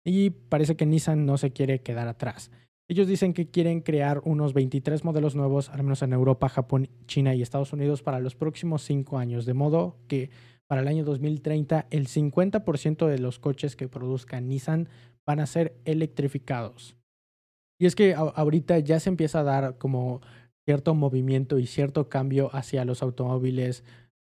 Y 0.05 0.31
parece 0.31 0.77
que 0.77 0.87
Nissan 0.87 1.27
no 1.27 1.39
se 1.39 1.51
quiere 1.51 1.81
quedar 1.81 2.07
atrás. 2.07 2.53
Ellos 2.87 3.09
dicen 3.09 3.33
que 3.33 3.49
quieren 3.49 3.81
crear 3.81 4.21
unos 4.25 4.53
23 4.53 5.05
modelos 5.05 5.35
nuevos, 5.35 5.71
al 5.71 5.83
menos 5.83 6.03
en 6.03 6.13
Europa, 6.13 6.51
Japón, 6.51 6.89
China 7.07 7.35
y 7.35 7.41
Estados 7.41 7.73
Unidos, 7.73 8.03
para 8.03 8.21
los 8.21 8.35
próximos 8.35 8.83
cinco 8.83 9.19
años, 9.19 9.47
de 9.47 9.55
modo 9.55 9.97
que 10.07 10.31
para 10.67 10.83
el 10.83 10.89
año 10.89 11.05
2030 11.05 11.87
el 11.91 12.09
50% 12.09 13.07
de 13.07 13.19
los 13.19 13.39
coches 13.39 13.77
que 13.77 13.89
produzca 13.89 14.41
Nissan 14.41 14.89
van 15.27 15.41
a 15.41 15.47
ser 15.47 15.77
electrificados. 15.87 16.97
Y 17.79 17.87
es 17.87 17.97
que 17.97 18.15
ahorita 18.15 18.79
ya 18.81 19.01
se 19.01 19.09
empieza 19.09 19.41
a 19.41 19.45
dar 19.45 19.79
como 19.79 20.21
cierto 20.67 20.95
movimiento 20.95 21.59
y 21.59 21.67
cierto 21.67 22.09
cambio 22.09 22.51
hacia 22.55 22.85
los 22.85 23.03
automóviles 23.03 23.83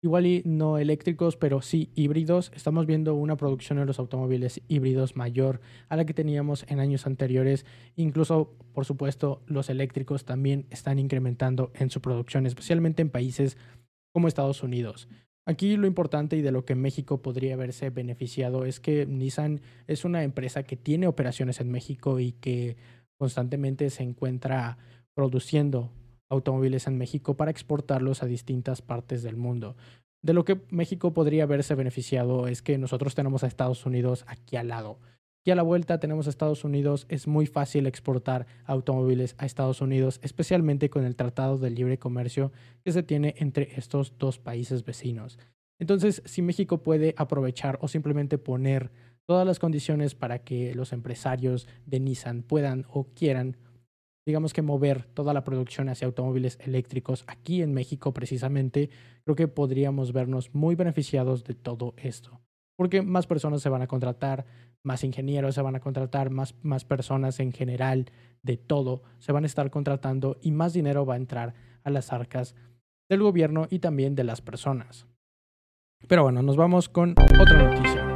igual 0.08 0.26
y 0.26 0.42
no 0.46 0.78
eléctricos, 0.78 1.38
pero 1.38 1.62
sí 1.62 1.92
híbridos. 1.94 2.52
Estamos 2.56 2.86
viendo 2.86 3.14
una 3.14 3.38
producción 3.38 3.78
de 3.78 3.86
los 3.86 4.00
automóviles 4.00 4.62
híbridos 4.68 5.16
mayor 5.16 5.60
a 5.90 5.96
la 5.96 6.06
que 6.06 6.14
teníamos 6.14 6.66
en 6.70 6.80
años 6.80 7.06
anteriores. 7.06 7.66
Incluso, 7.96 8.56
por 8.74 8.86
supuesto, 8.86 9.42
los 9.46 9.70
eléctricos 9.70 10.26
también 10.26 10.66
están 10.70 10.98
incrementando 10.98 11.72
en 11.76 11.90
su 11.90 12.02
producción, 12.02 12.46
especialmente 12.46 13.02
en 13.02 13.10
países 13.10 13.58
como 14.14 14.28
Estados 14.28 14.64
Unidos. 14.64 15.08
Aquí 15.46 15.78
lo 15.78 15.88
importante 15.88 16.36
y 16.36 16.42
de 16.42 16.52
lo 16.52 16.66
que 16.66 16.76
México 16.76 17.22
podría 17.22 17.54
haberse 17.54 17.90
beneficiado 17.90 18.66
es 18.66 18.80
que 18.80 19.06
Nissan 19.06 19.62
es 19.88 20.04
una 20.06 20.24
empresa 20.24 20.64
que 20.64 20.76
tiene 20.76 21.08
operaciones 21.08 21.62
en 21.62 21.72
México 21.72 22.20
y 22.20 22.32
que 22.32 22.76
constantemente 23.18 23.90
se 23.90 24.04
encuentra 24.04 24.78
produciendo 25.14 25.92
automóviles 26.30 26.88
en 26.88 26.98
México 26.98 27.36
para 27.38 27.52
exportarlos 27.52 28.24
a 28.24 28.26
distintas 28.26 28.82
partes 28.82 29.24
del 29.24 29.38
mundo. 29.38 29.76
De 30.22 30.34
lo 30.34 30.46
que 30.46 30.62
México 30.70 31.14
podría 31.14 31.44
haberse 31.44 31.76
beneficiado 31.76 32.48
es 32.48 32.62
que 32.62 32.78
nosotros 32.78 33.16
tenemos 33.16 33.44
a 33.44 33.48
Estados 33.48 33.86
Unidos 33.86 34.26
aquí 34.28 34.56
al 34.56 34.70
lado. 34.70 35.00
Aquí 35.42 35.52
a 35.52 35.56
la 35.56 35.64
vuelta 35.64 36.00
tenemos 36.00 36.28
a 36.28 36.30
Estados 36.30 36.66
Unidos, 36.66 37.06
es 37.08 37.28
muy 37.28 37.46
fácil 37.46 37.88
exportar 37.88 38.48
automóviles 38.66 39.36
a 39.38 39.46
Estados 39.46 39.80
Unidos, 39.80 40.20
especialmente 40.22 40.90
con 40.90 41.06
el 41.06 41.16
Tratado 41.16 41.58
de 41.58 41.70
Libre 41.70 42.00
Comercio 42.00 42.52
que 42.84 42.92
se 42.92 43.04
tiene 43.04 43.36
entre 43.38 43.78
estos 43.78 44.18
dos 44.18 44.40
países 44.40 44.84
vecinos. 44.84 45.40
Entonces, 45.80 46.22
si 46.26 46.42
México 46.42 46.84
puede 46.84 47.14
aprovechar 47.18 47.78
o 47.82 47.88
simplemente 47.88 48.38
poner 48.38 48.92
todas 49.26 49.46
las 49.46 49.60
condiciones 49.60 50.16
para 50.16 50.40
que 50.40 50.74
los 50.74 50.92
empresarios 50.92 51.68
de 51.86 52.00
Nissan 52.00 52.44
puedan 52.44 52.86
o 52.90 53.06
quieran 53.14 53.58
digamos 54.28 54.52
que 54.52 54.62
mover 54.62 55.06
toda 55.14 55.34
la 55.34 55.46
producción 55.46 55.88
hacia 55.88 56.06
automóviles 56.06 56.60
eléctricos 56.62 57.24
aquí 57.28 57.62
en 57.62 57.74
México 57.74 58.14
precisamente, 58.14 58.90
creo 59.24 59.38
que 59.38 59.48
podríamos 59.48 60.12
vernos 60.12 60.54
muy 60.54 60.76
beneficiados 60.76 61.46
de 61.46 61.54
todo 61.54 61.94
esto. 61.96 62.42
Porque 62.76 63.02
más 63.02 63.26
personas 63.26 63.62
se 63.62 63.70
van 63.70 63.84
a 63.84 63.88
contratar, 63.88 64.46
más 64.84 65.06
ingenieros 65.06 65.56
se 65.56 65.62
van 65.62 65.78
a 65.78 65.80
contratar, 65.80 66.30
más, 66.30 66.56
más 66.62 66.84
personas 66.84 67.40
en 67.40 67.54
general 67.54 68.12
de 68.44 68.58
todo 68.58 69.02
se 69.18 69.32
van 69.32 69.46
a 69.46 69.48
estar 69.48 69.72
contratando 69.72 70.38
y 70.42 70.52
más 70.52 70.74
dinero 70.74 71.06
va 71.06 71.14
a 71.14 71.18
entrar 71.18 71.54
a 71.84 71.90
las 71.90 72.12
arcas 72.12 72.54
del 73.10 73.24
gobierno 73.24 73.68
y 73.70 73.80
también 73.80 74.14
de 74.14 74.26
las 74.26 74.42
personas. 74.42 75.08
Pero 76.06 76.24
bueno, 76.24 76.42
nos 76.42 76.58
vamos 76.58 76.90
con 76.90 77.12
otra 77.40 77.64
noticia. 77.64 78.07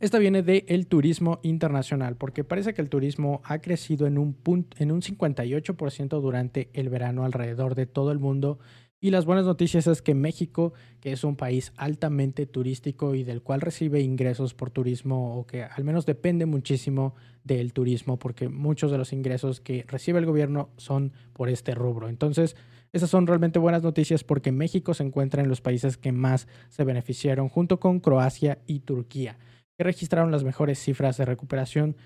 Esta 0.00 0.20
viene 0.20 0.44
del 0.44 0.64
el 0.68 0.86
turismo 0.86 1.40
internacional, 1.42 2.16
porque 2.16 2.44
parece 2.44 2.72
que 2.72 2.80
el 2.80 2.88
turismo 2.88 3.40
ha 3.42 3.58
crecido 3.58 4.06
en 4.06 4.16
un, 4.16 4.36
en 4.78 4.92
un 4.92 5.02
58% 5.02 6.20
durante 6.20 6.70
el 6.72 6.88
verano 6.88 7.24
alrededor 7.24 7.74
de 7.74 7.86
todo 7.86 8.12
el 8.12 8.20
mundo. 8.20 8.60
Y 9.00 9.10
las 9.10 9.24
buenas 9.24 9.44
noticias 9.44 9.88
es 9.88 10.00
que 10.00 10.14
México, 10.14 10.72
que 11.00 11.10
es 11.10 11.24
un 11.24 11.34
país 11.34 11.72
altamente 11.76 12.46
turístico 12.46 13.16
y 13.16 13.24
del 13.24 13.42
cual 13.42 13.60
recibe 13.60 14.00
ingresos 14.00 14.54
por 14.54 14.70
turismo, 14.70 15.36
o 15.36 15.46
que 15.46 15.64
al 15.64 15.82
menos 15.82 16.06
depende 16.06 16.46
muchísimo 16.46 17.16
del 17.42 17.72
turismo, 17.72 18.20
porque 18.20 18.48
muchos 18.48 18.92
de 18.92 18.98
los 18.98 19.12
ingresos 19.12 19.60
que 19.60 19.84
recibe 19.88 20.20
el 20.20 20.26
gobierno 20.26 20.70
son 20.76 21.12
por 21.32 21.48
este 21.48 21.74
rubro. 21.74 22.08
Entonces, 22.08 22.54
esas 22.92 23.10
son 23.10 23.26
realmente 23.26 23.58
buenas 23.58 23.82
noticias 23.82 24.22
porque 24.22 24.52
México 24.52 24.94
se 24.94 25.02
encuentra 25.02 25.42
en 25.42 25.48
los 25.48 25.60
países 25.60 25.96
que 25.96 26.12
más 26.12 26.46
se 26.68 26.84
beneficiaron, 26.84 27.48
junto 27.48 27.80
con 27.80 27.98
Croacia 27.98 28.58
y 28.68 28.80
Turquía 28.80 29.38
que 29.78 29.84
registraron 29.84 30.32
las 30.32 30.44
mejores 30.44 30.78
cifras 30.78 31.16
de 31.16 31.24
recuperación 31.24 31.96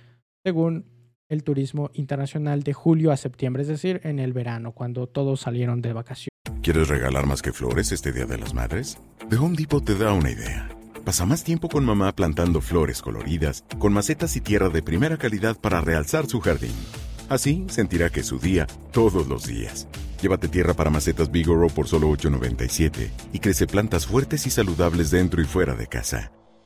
según 0.45 0.85
el 1.29 1.43
turismo 1.43 1.91
internacional 1.95 2.63
de 2.63 2.75
julio 2.75 3.11
a 3.11 3.17
septiembre, 3.17 3.63
es 3.63 3.69
decir, 3.69 4.03
en 4.05 4.19
el 4.19 4.35
verano, 4.35 4.73
cuando 4.73 5.07
todos 5.07 5.41
salieron 5.41 5.81
de 5.81 5.95
vacaciones. 5.95 6.29
¿Quieres 6.63 6.89
regalar 6.89 7.27
más 7.27 7.41
que 7.41 7.53
flores 7.53 7.91
este 7.91 8.13
Día 8.13 8.27
de 8.27 8.37
las 8.37 8.53
Madres? 8.53 8.99
The 9.31 9.37
Home 9.37 9.57
Depot 9.57 9.83
te 9.83 9.97
da 9.97 10.13
una 10.13 10.31
idea. 10.31 10.69
Pasa 11.05 11.25
más 11.25 11.43
tiempo 11.43 11.69
con 11.69 11.85
mamá 11.85 12.15
plantando 12.15 12.61
flores 12.61 13.01
coloridas, 13.01 13.65
con 13.79 13.95
macetas 13.95 14.37
y 14.37 14.43
tierra 14.43 14.69
de 14.69 14.83
primera 14.83 15.17
calidad 15.17 15.59
para 15.59 15.81
realzar 15.81 16.27
su 16.27 16.41
jardín. 16.41 16.75
Así 17.31 17.65
sentirá 17.71 18.11
que 18.11 18.21
es 18.21 18.27
su 18.27 18.39
día 18.39 18.67
todos 18.93 19.27
los 19.27 19.47
días. 19.47 19.89
Llévate 20.21 20.49
tierra 20.49 20.75
para 20.75 20.91
macetas 20.91 21.31
Bigoro 21.31 21.69
por 21.69 21.89
solo 21.89 22.11
$8.97 22.11 23.11
y 23.33 23.39
crece 23.39 23.67
plantas 23.67 24.07
fuertes 24.07 24.47
y 24.47 24.51
saludables 24.51 25.11
dentro 25.11 25.41
y 25.41 25.47
fuera 25.47 25.75
de 25.75 25.87
casa. 25.87 26.31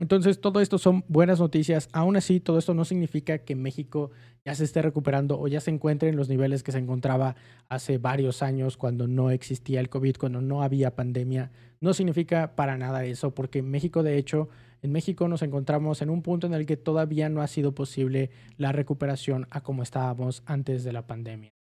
Entonces, 0.00 0.40
todo 0.40 0.60
esto 0.60 0.78
son 0.78 1.04
buenas 1.08 1.40
noticias. 1.40 1.88
Aún 1.92 2.16
así, 2.16 2.38
todo 2.38 2.58
esto 2.58 2.72
no 2.72 2.84
significa 2.84 3.38
que 3.38 3.56
México 3.56 4.12
ya 4.44 4.54
se 4.54 4.62
esté 4.62 4.80
recuperando 4.80 5.40
o 5.40 5.48
ya 5.48 5.60
se 5.60 5.72
encuentre 5.72 6.08
en 6.08 6.16
los 6.16 6.28
niveles 6.28 6.62
que 6.62 6.70
se 6.70 6.78
encontraba 6.78 7.34
hace 7.68 7.98
varios 7.98 8.42
años 8.42 8.76
cuando 8.76 9.08
no 9.08 9.32
existía 9.32 9.80
el 9.80 9.88
COVID, 9.88 10.16
cuando 10.16 10.40
no 10.40 10.62
había 10.62 10.94
pandemia. 10.94 11.50
No 11.80 11.94
significa 11.94 12.54
para 12.54 12.78
nada 12.78 13.04
eso, 13.04 13.34
porque 13.34 13.60
México, 13.62 14.04
de 14.04 14.18
hecho, 14.18 14.48
en 14.82 14.92
México 14.92 15.26
nos 15.26 15.42
encontramos 15.42 16.00
en 16.00 16.10
un 16.10 16.22
punto 16.22 16.46
en 16.46 16.54
el 16.54 16.64
que 16.64 16.76
todavía 16.76 17.28
no 17.28 17.42
ha 17.42 17.48
sido 17.48 17.74
posible 17.74 18.30
la 18.56 18.70
recuperación 18.70 19.48
a 19.50 19.62
como 19.62 19.82
estábamos 19.82 20.44
antes 20.46 20.84
de 20.84 20.92
la 20.92 21.08
pandemia. 21.08 21.57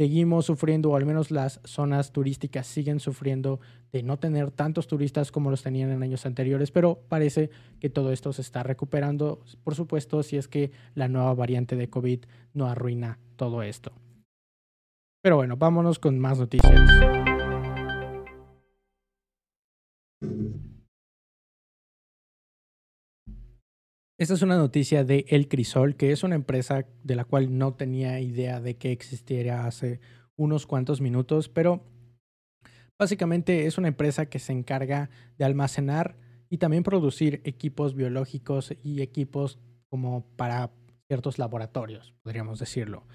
Seguimos 0.00 0.46
sufriendo, 0.46 0.92
o 0.92 0.96
al 0.96 1.04
menos 1.04 1.30
las 1.30 1.60
zonas 1.62 2.10
turísticas 2.10 2.66
siguen 2.66 3.00
sufriendo 3.00 3.60
de 3.92 4.02
no 4.02 4.18
tener 4.18 4.50
tantos 4.50 4.86
turistas 4.86 5.30
como 5.30 5.50
los 5.50 5.62
tenían 5.62 5.90
en 5.90 6.02
años 6.02 6.24
anteriores, 6.24 6.70
pero 6.70 7.02
parece 7.10 7.50
que 7.80 7.90
todo 7.90 8.10
esto 8.10 8.32
se 8.32 8.40
está 8.40 8.62
recuperando, 8.62 9.42
por 9.62 9.74
supuesto, 9.74 10.22
si 10.22 10.38
es 10.38 10.48
que 10.48 10.70
la 10.94 11.08
nueva 11.08 11.34
variante 11.34 11.76
de 11.76 11.90
COVID 11.90 12.20
no 12.54 12.66
arruina 12.66 13.18
todo 13.36 13.62
esto. 13.62 13.92
Pero 15.20 15.36
bueno, 15.36 15.58
vámonos 15.58 15.98
con 15.98 16.18
más 16.18 16.38
noticias. 16.38 16.80
Esta 24.20 24.34
es 24.34 24.42
una 24.42 24.58
noticia 24.58 25.02
de 25.02 25.24
El 25.30 25.48
Crisol, 25.48 25.96
que 25.96 26.12
es 26.12 26.22
una 26.24 26.34
empresa 26.34 26.84
de 27.02 27.14
la 27.16 27.24
cual 27.24 27.56
no 27.56 27.72
tenía 27.72 28.20
idea 28.20 28.60
de 28.60 28.76
que 28.76 28.92
existiera 28.92 29.64
hace 29.64 29.98
unos 30.36 30.66
cuantos 30.66 31.00
minutos, 31.00 31.48
pero 31.48 31.86
básicamente 32.98 33.64
es 33.64 33.78
una 33.78 33.88
empresa 33.88 34.26
que 34.26 34.38
se 34.38 34.52
encarga 34.52 35.08
de 35.38 35.46
almacenar 35.46 36.18
y 36.50 36.58
también 36.58 36.82
producir 36.82 37.40
equipos 37.44 37.94
biológicos 37.94 38.74
y 38.84 39.00
equipos 39.00 39.58
como 39.88 40.26
para 40.36 40.70
ciertos 41.08 41.38
laboratorios, 41.38 42.12
podríamos 42.22 42.58
decirlo 42.58 43.06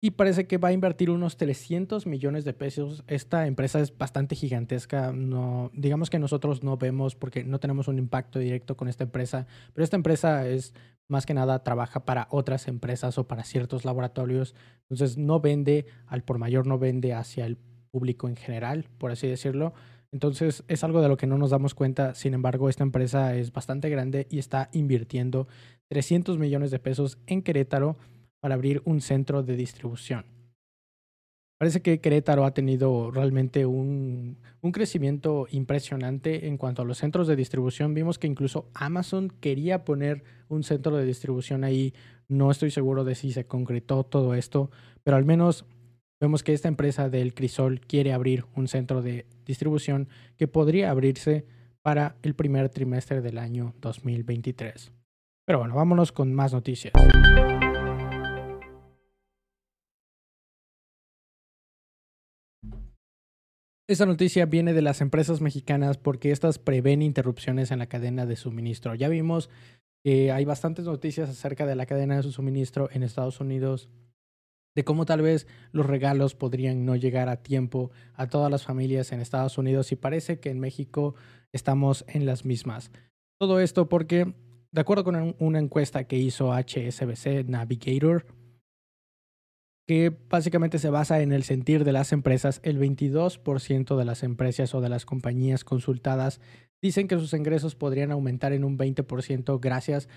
y 0.00 0.12
parece 0.12 0.46
que 0.46 0.58
va 0.58 0.68
a 0.68 0.72
invertir 0.72 1.10
unos 1.10 1.36
300 1.36 2.06
millones 2.06 2.44
de 2.44 2.52
pesos. 2.52 3.02
Esta 3.08 3.46
empresa 3.46 3.80
es 3.80 3.96
bastante 3.96 4.36
gigantesca. 4.36 5.12
No, 5.12 5.70
digamos 5.74 6.08
que 6.08 6.20
nosotros 6.20 6.62
no 6.62 6.76
vemos 6.76 7.16
porque 7.16 7.42
no 7.42 7.58
tenemos 7.58 7.88
un 7.88 7.98
impacto 7.98 8.38
directo 8.38 8.76
con 8.76 8.88
esta 8.88 9.04
empresa, 9.04 9.46
pero 9.74 9.82
esta 9.82 9.96
empresa 9.96 10.46
es 10.46 10.72
más 11.08 11.26
que 11.26 11.34
nada 11.34 11.64
trabaja 11.64 12.04
para 12.04 12.28
otras 12.30 12.68
empresas 12.68 13.18
o 13.18 13.26
para 13.26 13.42
ciertos 13.42 13.84
laboratorios. 13.84 14.54
Entonces 14.82 15.18
no 15.18 15.40
vende 15.40 15.86
al 16.06 16.22
por 16.22 16.38
mayor, 16.38 16.66
no 16.66 16.78
vende 16.78 17.14
hacia 17.14 17.46
el 17.46 17.56
público 17.90 18.28
en 18.28 18.36
general, 18.36 18.86
por 18.98 19.10
así 19.10 19.26
decirlo. 19.26 19.72
Entonces 20.12 20.64
es 20.68 20.84
algo 20.84 21.02
de 21.02 21.08
lo 21.08 21.16
que 21.16 21.26
no 21.26 21.38
nos 21.38 21.50
damos 21.50 21.74
cuenta. 21.74 22.14
Sin 22.14 22.34
embargo, 22.34 22.68
esta 22.68 22.84
empresa 22.84 23.34
es 23.34 23.52
bastante 23.52 23.90
grande 23.90 24.28
y 24.30 24.38
está 24.38 24.68
invirtiendo 24.72 25.48
300 25.88 26.38
millones 26.38 26.70
de 26.70 26.78
pesos 26.78 27.18
en 27.26 27.42
Querétaro 27.42 27.96
para 28.40 28.54
abrir 28.54 28.82
un 28.84 29.00
centro 29.00 29.42
de 29.42 29.56
distribución. 29.56 30.24
Parece 31.58 31.82
que 31.82 32.00
Querétaro 32.00 32.44
ha 32.44 32.54
tenido 32.54 33.10
realmente 33.10 33.66
un, 33.66 34.38
un, 34.60 34.72
crecimiento 34.72 35.48
impresionante 35.50 36.46
en 36.46 36.56
cuanto 36.56 36.82
a 36.82 36.84
los 36.84 36.98
centros 36.98 37.26
de 37.26 37.34
distribución. 37.34 37.94
Vimos 37.94 38.20
que 38.20 38.28
incluso 38.28 38.68
Amazon 38.74 39.32
quería 39.40 39.84
poner 39.84 40.22
un 40.48 40.62
centro 40.62 40.96
de 40.96 41.04
distribución 41.04 41.64
ahí. 41.64 41.94
No 42.28 42.52
estoy 42.52 42.70
seguro 42.70 43.02
de 43.02 43.16
si 43.16 43.32
se 43.32 43.46
concretó 43.46 44.04
todo 44.04 44.34
esto, 44.34 44.70
pero 45.02 45.16
al 45.16 45.24
menos 45.24 45.64
vemos 46.20 46.44
que 46.44 46.52
esta 46.52 46.68
empresa 46.68 47.08
del 47.08 47.34
Crisol 47.34 47.80
quiere 47.80 48.12
abrir 48.12 48.44
un 48.54 48.68
centro 48.68 49.02
de 49.02 49.26
distribución 49.44 50.08
que 50.36 50.46
podría 50.46 50.92
abrirse 50.92 51.44
para 51.82 52.16
el 52.22 52.34
primer 52.34 52.68
trimestre 52.68 53.20
del 53.20 53.38
año 53.38 53.74
2023. 53.80 54.92
Pero 55.44 55.58
bueno, 55.58 55.74
vámonos 55.74 56.12
con 56.12 56.32
más 56.32 56.52
noticias. 56.52 56.92
Esta 63.88 64.04
noticia 64.04 64.44
viene 64.44 64.74
de 64.74 64.82
las 64.82 65.00
empresas 65.00 65.40
mexicanas 65.40 65.96
porque 65.96 66.30
estas 66.30 66.58
prevén 66.58 67.00
interrupciones 67.00 67.70
en 67.70 67.78
la 67.78 67.86
cadena 67.86 68.26
de 68.26 68.36
suministro. 68.36 68.94
Ya 68.94 69.08
vimos 69.08 69.48
que 70.04 70.30
hay 70.30 70.44
bastantes 70.44 70.84
noticias 70.84 71.30
acerca 71.30 71.64
de 71.64 71.74
la 71.74 71.86
cadena 71.86 72.20
de 72.20 72.30
suministro 72.30 72.90
en 72.92 73.02
Estados 73.02 73.40
Unidos, 73.40 73.88
de 74.76 74.84
cómo 74.84 75.06
tal 75.06 75.22
vez 75.22 75.46
los 75.72 75.86
regalos 75.86 76.34
podrían 76.34 76.84
no 76.84 76.96
llegar 76.96 77.30
a 77.30 77.42
tiempo 77.42 77.90
a 78.12 78.26
todas 78.26 78.50
las 78.50 78.62
familias 78.62 79.10
en 79.12 79.20
Estados 79.20 79.56
Unidos 79.56 79.90
y 79.90 79.96
parece 79.96 80.38
que 80.38 80.50
en 80.50 80.60
México 80.60 81.14
estamos 81.52 82.04
en 82.08 82.26
las 82.26 82.44
mismas. 82.44 82.90
Todo 83.40 83.58
esto 83.58 83.88
porque, 83.88 84.34
de 84.70 84.80
acuerdo 84.82 85.02
con 85.02 85.34
una 85.38 85.58
encuesta 85.58 86.04
que 86.04 86.18
hizo 86.18 86.52
HSBC 86.52 87.48
Navigator, 87.48 88.26
que 89.88 90.14
básicamente 90.28 90.78
se 90.78 90.90
basa 90.90 91.22
en 91.22 91.32
el 91.32 91.44
sentir 91.44 91.82
de 91.82 91.92
las 91.92 92.12
empresas, 92.12 92.60
el 92.62 92.78
22% 92.78 93.96
de 93.96 94.04
las 94.04 94.22
empresas 94.22 94.74
o 94.74 94.82
de 94.82 94.90
las 94.90 95.06
compañías 95.06 95.64
consultadas 95.64 96.42
dicen 96.82 97.08
que 97.08 97.18
sus 97.18 97.32
ingresos 97.32 97.74
podrían 97.74 98.12
aumentar 98.12 98.52
en 98.52 98.64
un 98.64 98.76
20% 98.76 99.58
gracias 99.58 100.10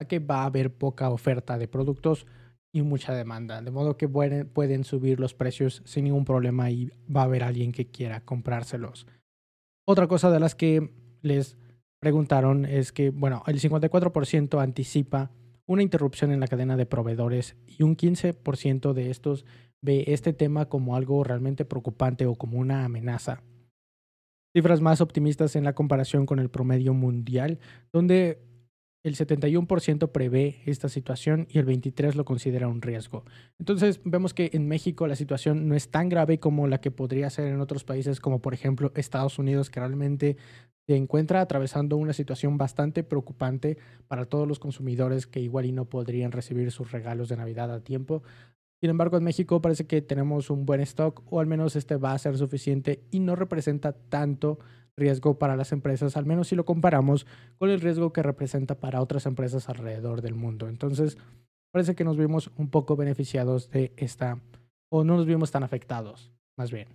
a 0.00 0.06
que 0.06 0.18
va 0.18 0.42
a 0.42 0.46
haber 0.46 0.74
poca 0.74 1.08
oferta 1.08 1.56
de 1.56 1.68
productos 1.68 2.26
y 2.74 2.82
mucha 2.82 3.14
demanda, 3.14 3.62
de 3.62 3.70
modo 3.70 3.96
que 3.96 4.08
pueden, 4.08 4.82
subir 4.82 5.20
los 5.20 5.34
precios 5.34 5.82
sin 5.84 6.04
ningún 6.04 6.24
problema 6.24 6.72
y 6.72 6.90
va 7.14 7.20
a 7.20 7.24
haber 7.24 7.44
alguien 7.44 7.70
que 7.70 7.86
quiera 7.86 8.24
comprárselos. 8.24 9.06
Otra 9.86 10.08
cosa 10.08 10.32
de 10.32 10.40
las 10.40 10.56
que 10.56 10.90
les 11.20 11.56
preguntaron 12.00 12.64
es 12.64 12.90
que, 12.90 13.10
bueno, 13.10 13.44
el 13.46 13.60
54% 13.60 14.60
anticipa 14.60 15.30
una 15.66 15.82
interrupción 15.82 16.32
en 16.32 16.40
la 16.40 16.48
cadena 16.48 16.76
de 16.76 16.86
proveedores 16.86 17.56
y 17.66 17.82
un 17.82 17.96
15% 17.96 18.92
de 18.92 19.10
estos 19.10 19.44
ve 19.80 20.04
este 20.08 20.32
tema 20.32 20.68
como 20.68 20.96
algo 20.96 21.24
realmente 21.24 21.64
preocupante 21.64 22.26
o 22.26 22.34
como 22.34 22.58
una 22.58 22.84
amenaza. 22.84 23.42
Cifras 24.54 24.80
más 24.80 25.00
optimistas 25.00 25.56
en 25.56 25.64
la 25.64 25.74
comparación 25.74 26.26
con 26.26 26.38
el 26.38 26.50
promedio 26.50 26.92
mundial, 26.92 27.58
donde 27.92 28.51
el 29.02 29.16
71% 29.16 30.12
prevé 30.12 30.62
esta 30.66 30.88
situación 30.88 31.48
y 31.50 31.58
el 31.58 31.66
23% 31.66 32.14
lo 32.14 32.24
considera 32.24 32.68
un 32.68 32.82
riesgo. 32.82 33.24
Entonces 33.58 34.00
vemos 34.04 34.32
que 34.32 34.50
en 34.52 34.68
México 34.68 35.06
la 35.06 35.16
situación 35.16 35.68
no 35.68 35.74
es 35.74 35.90
tan 35.90 36.08
grave 36.08 36.38
como 36.38 36.68
la 36.68 36.80
que 36.80 36.90
podría 36.90 37.28
ser 37.30 37.48
en 37.48 37.60
otros 37.60 37.84
países 37.84 38.20
como 38.20 38.40
por 38.40 38.54
ejemplo 38.54 38.92
Estados 38.94 39.38
Unidos, 39.38 39.70
que 39.70 39.80
realmente 39.80 40.36
se 40.86 40.96
encuentra 40.96 41.40
atravesando 41.40 41.96
una 41.96 42.12
situación 42.12 42.58
bastante 42.58 43.02
preocupante 43.02 43.78
para 44.08 44.24
todos 44.24 44.48
los 44.48 44.58
consumidores 44.58 45.26
que 45.26 45.40
igual 45.40 45.66
y 45.66 45.72
no 45.72 45.84
podrían 45.84 46.32
recibir 46.32 46.70
sus 46.70 46.92
regalos 46.92 47.28
de 47.28 47.36
Navidad 47.36 47.72
a 47.72 47.80
tiempo. 47.80 48.22
Sin 48.82 48.90
embargo, 48.90 49.16
en 49.16 49.22
México 49.22 49.62
parece 49.62 49.86
que 49.86 50.02
tenemos 50.02 50.50
un 50.50 50.66
buen 50.66 50.80
stock 50.80 51.22
o 51.30 51.38
al 51.38 51.46
menos 51.46 51.76
este 51.76 51.94
va 51.94 52.14
a 52.14 52.18
ser 52.18 52.36
suficiente 52.36 53.04
y 53.12 53.20
no 53.20 53.36
representa 53.36 53.92
tanto 53.92 54.58
riesgo 54.96 55.38
para 55.38 55.54
las 55.54 55.70
empresas, 55.70 56.16
al 56.16 56.26
menos 56.26 56.48
si 56.48 56.56
lo 56.56 56.64
comparamos 56.64 57.24
con 57.58 57.70
el 57.70 57.80
riesgo 57.80 58.12
que 58.12 58.24
representa 58.24 58.80
para 58.80 59.00
otras 59.00 59.26
empresas 59.26 59.68
alrededor 59.68 60.20
del 60.20 60.34
mundo. 60.34 60.68
Entonces, 60.68 61.16
parece 61.72 61.94
que 61.94 62.02
nos 62.02 62.16
vimos 62.16 62.50
un 62.56 62.70
poco 62.70 62.96
beneficiados 62.96 63.70
de 63.70 63.92
esta, 63.96 64.40
o 64.90 65.04
no 65.04 65.16
nos 65.16 65.26
vimos 65.26 65.52
tan 65.52 65.62
afectados, 65.62 66.32
más 66.58 66.72
bien. 66.72 66.88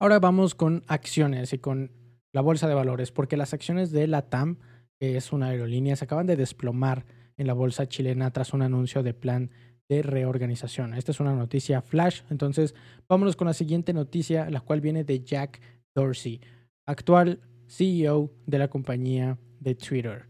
Ahora 0.00 0.20
vamos 0.20 0.54
con 0.54 0.84
acciones 0.86 1.52
y 1.52 1.58
con 1.58 1.90
la 2.32 2.40
bolsa 2.40 2.66
de 2.66 2.74
valores, 2.74 3.12
porque 3.12 3.36
las 3.36 3.52
acciones 3.52 3.90
de 3.90 4.06
la 4.06 4.22
TAM, 4.30 4.56
que 4.98 5.18
es 5.18 5.34
una 5.34 5.48
aerolínea, 5.48 5.96
se 5.96 6.06
acaban 6.06 6.26
de 6.26 6.36
desplomar 6.36 7.04
en 7.36 7.46
la 7.46 7.52
bolsa 7.52 7.86
chilena 7.86 8.32
tras 8.32 8.54
un 8.54 8.62
anuncio 8.62 9.02
de 9.02 9.12
plan 9.12 9.50
de 9.88 10.02
reorganización. 10.02 10.94
Esta 10.94 11.12
es 11.12 11.20
una 11.20 11.34
noticia 11.34 11.82
flash, 11.82 12.22
entonces 12.30 12.74
vámonos 13.08 13.36
con 13.36 13.46
la 13.46 13.54
siguiente 13.54 13.92
noticia, 13.92 14.50
la 14.50 14.60
cual 14.60 14.80
viene 14.80 15.04
de 15.04 15.22
Jack 15.22 15.60
Dorsey, 15.94 16.40
actual 16.86 17.40
CEO 17.68 18.30
de 18.46 18.58
la 18.58 18.68
compañía 18.68 19.38
de 19.60 19.74
Twitter. 19.74 20.26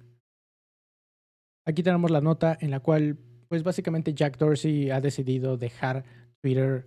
Aquí 1.65 1.83
tenemos 1.83 2.11
la 2.11 2.21
nota 2.21 2.57
en 2.61 2.71
la 2.71 2.81
cual, 2.81 3.19
pues 3.49 3.63
básicamente 3.63 4.15
Jack 4.15 4.39
Dorsey 4.39 4.91
ha 4.91 5.01
decidido 5.01 5.57
dejar 5.57 6.05
Twitter 6.43 6.87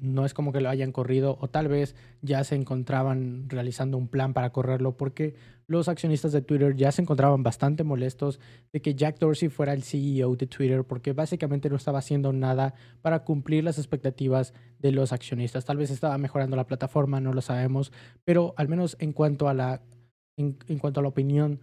no 0.00 0.24
es 0.24 0.34
como 0.34 0.52
que 0.52 0.60
lo 0.60 0.68
hayan 0.68 0.92
corrido 0.92 1.38
o 1.40 1.48
tal 1.48 1.68
vez 1.68 1.96
ya 2.20 2.44
se 2.44 2.54
encontraban 2.54 3.48
realizando 3.48 3.96
un 3.96 4.08
plan 4.08 4.34
para 4.34 4.50
correrlo 4.50 4.96
porque 4.96 5.34
los 5.66 5.88
accionistas 5.88 6.32
de 6.32 6.42
Twitter 6.42 6.76
ya 6.76 6.92
se 6.92 7.02
encontraban 7.02 7.42
bastante 7.42 7.84
molestos 7.84 8.38
de 8.72 8.82
que 8.82 8.94
Jack 8.94 9.18
Dorsey 9.18 9.48
fuera 9.48 9.72
el 9.72 9.82
CEO 9.82 10.36
de 10.36 10.46
Twitter 10.46 10.84
porque 10.84 11.12
básicamente 11.12 11.70
no 11.70 11.76
estaba 11.76 12.00
haciendo 12.00 12.32
nada 12.32 12.74
para 13.00 13.24
cumplir 13.24 13.64
las 13.64 13.78
expectativas 13.78 14.52
de 14.78 14.92
los 14.92 15.12
accionistas. 15.12 15.64
Tal 15.64 15.78
vez 15.78 15.90
estaba 15.90 16.18
mejorando 16.18 16.56
la 16.56 16.66
plataforma, 16.66 17.20
no 17.20 17.32
lo 17.32 17.40
sabemos, 17.40 17.92
pero 18.24 18.52
al 18.58 18.68
menos 18.68 18.96
en 19.00 19.12
cuanto 19.12 19.48
a 19.48 19.54
la, 19.54 19.80
en, 20.36 20.58
en 20.68 20.78
cuanto 20.78 21.00
a 21.00 21.02
la 21.02 21.08
opinión 21.08 21.60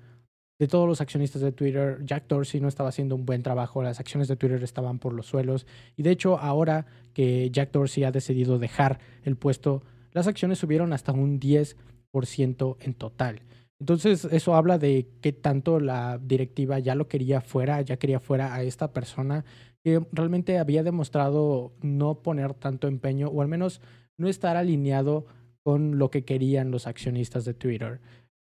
de 0.62 0.67
todos 0.67 0.88
los 0.88 1.02
accionistas 1.02 1.41
de 1.41 1.52
Twitter, 1.52 2.06
Jack 2.06 2.28
Dorsey 2.28 2.62
no 2.62 2.67
estaba 2.67 2.89
haciendo 2.89 3.15
un 3.15 3.26
buen 3.26 3.41
trabajo, 3.41 3.82
las 3.82 4.00
acciones 4.00 4.28
de 4.28 4.36
Twitter 4.36 4.62
estaban 4.62 5.00
por 5.00 5.12
los 5.12 5.26
suelos 5.26 5.65
y 5.97 6.04
de 6.04 6.12
hecho 6.12 6.38
ahora 6.38 6.86
que 7.15 7.50
Jack 7.50 7.71
Dorsey 7.71 8.04
ha 8.04 8.12
decidido 8.12 8.60
dejar 8.60 9.00
el 9.24 9.38
puesto, 9.38 9.82
las 10.12 10.28
acciones 10.28 10.60
subieron 10.60 10.93
hasta 10.93 11.13
un 11.13 11.39
10% 11.39 12.76
en 12.80 12.93
total. 12.93 13.41
Entonces 13.80 14.26
eso 14.26 14.54
habla 14.54 14.78
de 14.78 15.08
que 15.19 15.34
tanto 15.34 15.80
la 15.80 16.19
directiva 16.19 16.78
ya 16.78 16.93
lo 16.93 17.08
quería 17.08 17.41
fuera, 17.41 17.82
ya 17.82 17.97
quería 17.97 18.19
fuera 18.19 18.54
a 18.54 18.62
esta 18.62 18.93
persona 18.93 19.43
que 19.84 20.06
realmente 20.12 20.60
había 20.60 20.84
demostrado 20.84 21.74
no 21.82 22.21
poner 22.21 22.54
tanto 22.54 22.88
empeño 22.88 23.30
o 23.30 23.41
al 23.41 23.47
menos 23.47 23.82
no 24.15 24.28
estar 24.28 24.58
alineado 24.58 25.26
con 25.63 25.97
lo 25.97 26.12
que 26.12 26.24
querían 26.24 26.69
los 26.69 26.86
accionistas 26.86 27.45
de 27.45 27.56
Twitter 27.56 28.00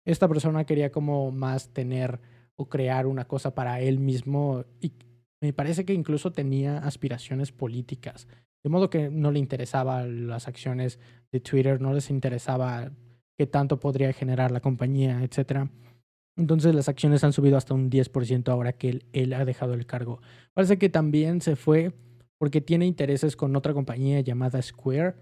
esta 0.05 0.27
persona 0.27 0.65
quería 0.65 0.91
como 0.91 1.31
más 1.31 1.73
tener 1.73 2.19
o 2.55 2.67
crear 2.69 3.07
una 3.07 3.25
cosa 3.25 3.55
para 3.55 3.81
él 3.81 3.99
mismo 3.99 4.65
y 4.79 4.93
me 5.41 5.53
parece 5.53 5.83
que 5.85 5.93
incluso 5.93 6.31
tenía 6.31 6.77
aspiraciones 6.77 7.51
políticas. 7.51 8.27
De 8.63 8.69
modo 8.69 8.89
que 8.89 9.09
no 9.09 9.31
le 9.31 9.39
interesaban 9.39 10.27
las 10.27 10.47
acciones 10.47 10.99
de 11.33 11.41
Twitter, 11.41 11.81
no 11.81 11.93
les 11.93 12.09
interesaba 12.09 12.91
qué 13.37 13.45
tanto 13.45 13.79
podría 13.79 14.13
generar 14.13 14.51
la 14.51 14.61
compañía, 14.61 15.21
etc. 15.21 15.69
Entonces 16.37 16.73
las 16.73 16.87
acciones 16.87 17.25
han 17.25 17.33
subido 17.33 17.57
hasta 17.57 17.73
un 17.73 17.89
10% 17.89 18.47
ahora 18.49 18.73
que 18.73 18.89
él, 18.89 19.05
él 19.11 19.33
ha 19.33 19.43
dejado 19.43 19.73
el 19.73 19.85
cargo. 19.85 20.21
Parece 20.53 20.77
que 20.77 20.87
también 20.87 21.41
se 21.41 21.57
fue 21.57 21.91
porque 22.37 22.61
tiene 22.61 22.85
intereses 22.85 23.35
con 23.35 23.55
otra 23.55 23.73
compañía 23.73 24.21
llamada 24.21 24.61
Square. 24.61 25.15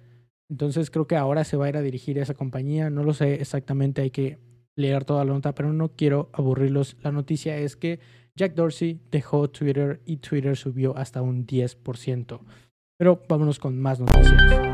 Entonces 0.49 0.91
creo 0.91 1.07
que 1.07 1.15
ahora 1.15 1.43
se 1.43 1.57
va 1.57 1.65
a 1.65 1.69
ir 1.69 1.77
a 1.77 1.81
dirigir 1.81 2.19
a 2.19 2.23
esa 2.23 2.35
compañía. 2.35 2.91
No 2.91 3.03
lo 3.03 3.13
sé 3.13 3.41
exactamente, 3.41 4.01
hay 4.01 4.11
que 4.11 4.37
leer 4.75 5.05
toda 5.05 5.25
la 5.25 5.33
nota, 5.33 5.53
pero 5.53 5.73
no 5.73 5.95
quiero 5.95 6.29
aburrirlos. 6.33 6.97
La 7.01 7.11
noticia 7.11 7.57
es 7.57 7.75
que 7.75 7.99
Jack 8.35 8.55
Dorsey 8.55 8.99
dejó 9.11 9.49
Twitter 9.49 10.01
y 10.05 10.17
Twitter 10.17 10.55
subió 10.55 10.95
hasta 10.97 11.21
un 11.21 11.45
10%. 11.45 12.39
Pero 12.97 13.21
vámonos 13.27 13.59
con 13.59 13.79
más 13.79 13.99
noticias. 13.99 14.71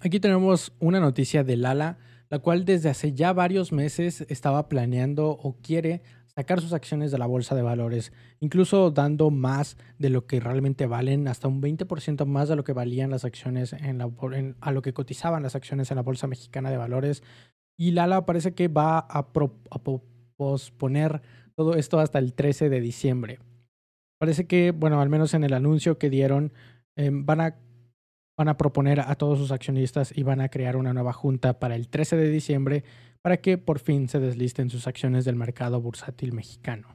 Aquí 0.00 0.20
tenemos 0.20 0.72
una 0.78 1.00
noticia 1.00 1.42
de 1.42 1.56
Lala, 1.56 1.98
la 2.28 2.38
cual 2.38 2.64
desde 2.64 2.90
hace 2.90 3.12
ya 3.12 3.32
varios 3.32 3.72
meses 3.72 4.20
estaba 4.28 4.68
planeando 4.68 5.30
o 5.30 5.56
quiere 5.60 6.02
sacar 6.36 6.60
sus 6.60 6.74
acciones 6.74 7.10
de 7.10 7.18
la 7.18 7.26
bolsa 7.26 7.54
de 7.54 7.62
valores, 7.62 8.12
incluso 8.40 8.90
dando 8.90 9.30
más 9.30 9.78
de 9.98 10.10
lo 10.10 10.26
que 10.26 10.38
realmente 10.38 10.86
valen, 10.86 11.28
hasta 11.28 11.48
un 11.48 11.62
20% 11.62 12.26
más 12.26 12.50
de 12.50 12.56
lo 12.56 12.62
que 12.62 12.74
valían 12.74 13.10
las 13.10 13.24
acciones 13.24 13.72
en 13.72 13.96
la, 13.96 14.10
a 14.60 14.72
lo 14.72 14.82
que 14.82 14.92
cotizaban 14.92 15.42
las 15.42 15.56
acciones 15.56 15.90
en 15.90 15.96
la 15.96 16.02
bolsa 16.02 16.26
mexicana 16.26 16.70
de 16.70 16.76
valores. 16.76 17.22
Y 17.78 17.92
Lala 17.92 18.26
parece 18.26 18.52
que 18.52 18.68
va 18.68 18.98
a, 18.98 19.32
posponer 20.36 21.22
todo 21.54 21.74
esto 21.74 21.98
hasta 21.98 22.18
el 22.18 22.34
13 22.34 22.68
de 22.68 22.80
diciembre. 22.82 23.38
Parece 24.18 24.46
que, 24.46 24.72
bueno, 24.72 25.00
al 25.00 25.08
menos 25.08 25.32
en 25.32 25.42
el 25.42 25.54
anuncio 25.54 25.96
que 25.96 26.10
dieron, 26.10 26.52
em, 26.96 27.24
van 27.24 27.40
a 27.40 28.56
proponer 28.58 29.00
a 29.00 29.14
todos 29.14 29.38
sus 29.38 29.52
accionistas 29.52 30.12
y 30.14 30.22
van 30.22 30.42
a 30.42 30.50
crear 30.50 30.76
una 30.76 30.92
nueva 30.92 31.14
junta 31.14 31.58
para 31.58 31.76
el 31.76 31.88
13 31.88 32.16
de 32.16 32.28
diciembre 32.28 32.84
para 33.26 33.38
que 33.38 33.58
por 33.58 33.80
fin 33.80 34.08
se 34.08 34.20
deslisten 34.20 34.70
sus 34.70 34.86
acciones 34.86 35.24
del 35.24 35.34
mercado 35.34 35.80
bursátil 35.80 36.32
mexicano. 36.32 36.94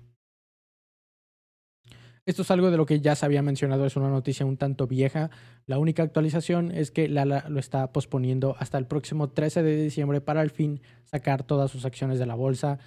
Esto 2.25 2.43
es 2.43 2.51
algo 2.51 2.71
de 2.71 2.77
lo 2.77 2.85
que 2.85 3.01
ya 3.01 3.15
se 3.15 3.25
había 3.25 3.41
mencionado, 3.41 3.85
es 3.85 3.97
una 3.97 4.09
noticia 4.09 4.45
un 4.45 4.55
tanto 4.55 4.87
vieja. 4.87 5.29
La 5.65 5.77
única 5.77 6.03
actualización 6.03 6.71
es 6.71 6.89
que 6.89 7.09
Lala 7.09 7.43
lo 7.49 7.59
está 7.59 7.91
posponiendo 7.91 8.55
hasta 8.59 8.77
el 8.77 8.87
próximo 8.87 9.31
13 9.31 9.61
de 9.61 9.83
diciembre 9.83 10.21
para 10.21 10.39
al 10.39 10.51
fin 10.51 10.79
sacar 11.03 11.43
todas 11.43 11.69
sus 11.69 11.83
acciones 11.83 12.17
de 12.17 12.25
la 12.25 12.35
bolsa. 12.35 12.79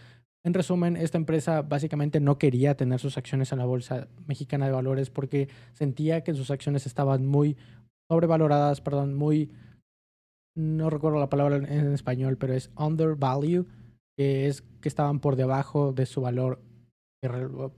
En 0.42 0.54
resumen, 0.54 0.96
esta 0.96 1.18
empresa 1.18 1.60
básicamente 1.60 2.20
no 2.20 2.38
quería 2.38 2.78
tener 2.78 2.98
sus 2.98 3.18
acciones 3.18 3.52
en 3.52 3.58
la 3.58 3.66
Bolsa 3.66 4.08
Mexicana 4.26 4.64
de 4.64 4.72
Valores 4.72 5.10
porque 5.10 5.50
sentía 5.74 6.24
que 6.24 6.32
sus 6.32 6.50
acciones 6.50 6.86
estaban 6.86 7.26
muy 7.26 7.58
sobrevaloradas, 8.08 8.80
perdón, 8.80 9.12
muy, 9.12 9.50
no 10.54 10.90
recuerdo 10.90 11.18
la 11.18 11.28
palabra 11.28 11.56
en 11.56 11.92
español, 11.92 12.36
pero 12.38 12.54
es 12.54 12.70
undervalue, 12.76 13.66
que 14.16 14.46
es 14.46 14.62
que 14.80 14.88
estaban 14.88 15.20
por 15.20 15.36
debajo 15.36 15.92
de 15.92 16.06
su 16.06 16.20
valor 16.20 16.60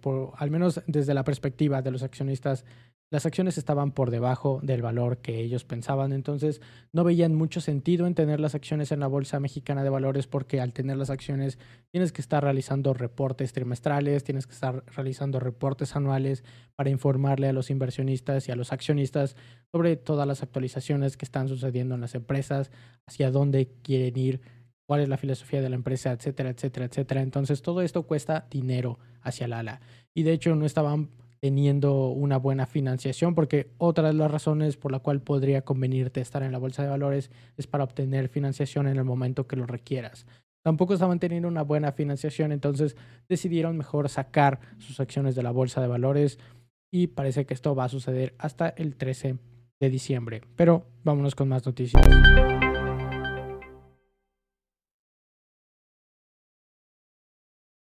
por, 0.00 0.32
al 0.36 0.50
menos 0.50 0.82
desde 0.86 1.14
la 1.14 1.24
perspectiva 1.24 1.82
de 1.82 1.90
los 1.90 2.02
accionistas, 2.02 2.64
las 3.10 3.24
acciones 3.24 3.56
estaban 3.56 3.92
por 3.92 4.10
debajo 4.10 4.58
del 4.62 4.82
valor 4.82 5.18
que 5.18 5.38
ellos 5.38 5.64
pensaban, 5.64 6.12
entonces 6.12 6.60
no 6.92 7.04
veían 7.04 7.34
mucho 7.34 7.60
sentido 7.60 8.06
en 8.06 8.14
tener 8.14 8.40
las 8.40 8.56
acciones 8.56 8.90
en 8.90 8.98
la 8.98 9.06
Bolsa 9.06 9.38
Mexicana 9.38 9.84
de 9.84 9.90
Valores 9.90 10.26
porque 10.26 10.60
al 10.60 10.72
tener 10.72 10.96
las 10.96 11.10
acciones 11.10 11.58
tienes 11.92 12.12
que 12.12 12.20
estar 12.20 12.42
realizando 12.42 12.94
reportes 12.94 13.52
trimestrales, 13.52 14.24
tienes 14.24 14.46
que 14.46 14.54
estar 14.54 14.84
realizando 14.94 15.38
reportes 15.38 15.94
anuales 15.94 16.42
para 16.74 16.90
informarle 16.90 17.48
a 17.48 17.52
los 17.52 17.70
inversionistas 17.70 18.48
y 18.48 18.52
a 18.52 18.56
los 18.56 18.72
accionistas 18.72 19.36
sobre 19.70 19.96
todas 19.96 20.26
las 20.26 20.42
actualizaciones 20.42 21.16
que 21.16 21.24
están 21.24 21.46
sucediendo 21.46 21.94
en 21.94 22.00
las 22.00 22.16
empresas, 22.16 22.72
hacia 23.06 23.30
dónde 23.30 23.70
quieren 23.82 24.16
ir, 24.16 24.40
cuál 24.84 25.00
es 25.00 25.08
la 25.08 25.16
filosofía 25.16 25.62
de 25.62 25.68
la 25.68 25.76
empresa, 25.76 26.10
etcétera, 26.12 26.50
etcétera, 26.50 26.86
etcétera. 26.86 27.22
Entonces 27.22 27.62
todo 27.62 27.82
esto 27.82 28.02
cuesta 28.02 28.46
dinero 28.50 28.98
hacia 29.20 29.46
Lala. 29.46 29.80
Y 30.12 30.24
de 30.24 30.32
hecho 30.32 30.54
no 30.56 30.66
estaban 30.66 31.10
teniendo 31.40 32.08
una 32.08 32.36
buena 32.36 32.66
financiación 32.66 33.34
porque 33.34 33.70
otra 33.78 34.08
de 34.08 34.14
las 34.14 34.30
razones 34.30 34.76
por 34.76 34.92
la 34.92 35.00
cual 35.00 35.20
podría 35.20 35.62
convenirte 35.62 36.20
estar 36.20 36.42
en 36.42 36.52
la 36.52 36.58
bolsa 36.58 36.82
de 36.82 36.88
valores 36.88 37.30
es 37.56 37.66
para 37.66 37.84
obtener 37.84 38.28
financiación 38.28 38.88
en 38.88 38.96
el 38.96 39.04
momento 39.04 39.46
que 39.46 39.56
lo 39.56 39.66
requieras. 39.66 40.26
Tampoco 40.62 40.94
estaban 40.94 41.20
teniendo 41.20 41.46
una 41.46 41.62
buena 41.62 41.92
financiación, 41.92 42.50
entonces 42.50 42.96
decidieron 43.28 43.76
mejor 43.76 44.08
sacar 44.08 44.58
sus 44.78 44.98
acciones 44.98 45.34
de 45.36 45.44
la 45.44 45.52
bolsa 45.52 45.80
de 45.80 45.86
valores 45.86 46.38
y 46.90 47.08
parece 47.08 47.46
que 47.46 47.54
esto 47.54 47.74
va 47.74 47.84
a 47.84 47.88
suceder 47.88 48.34
hasta 48.38 48.70
el 48.70 48.96
13 48.96 49.36
de 49.78 49.90
diciembre. 49.90 50.42
Pero 50.56 50.86
vámonos 51.04 51.34
con 51.34 51.48
más 51.48 51.64
noticias. 51.64 52.02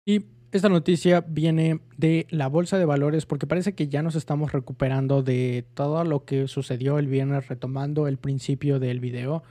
Y 0.06 0.26
esta 0.52 0.70
noticia 0.70 1.22
viene 1.22 1.80
de 1.98 2.28
la 2.30 2.48
bolsa 2.48 2.78
de 2.78 2.86
valores 2.86 3.26
porque 3.26 3.48
parece 3.48 3.74
que 3.74 3.88
ya 3.88 4.04
nos 4.04 4.16
estamos 4.16 4.52
recuperando 4.52 5.24
de 5.24 5.66
todo 5.74 6.04
lo 6.04 6.26
que 6.26 6.48
sucedió 6.48 7.00
el 7.00 7.08
viernes, 7.08 7.48
retomando 7.48 8.08
el 8.08 8.18
principio 8.18 8.80
del 8.80 9.00
video. 9.00 9.44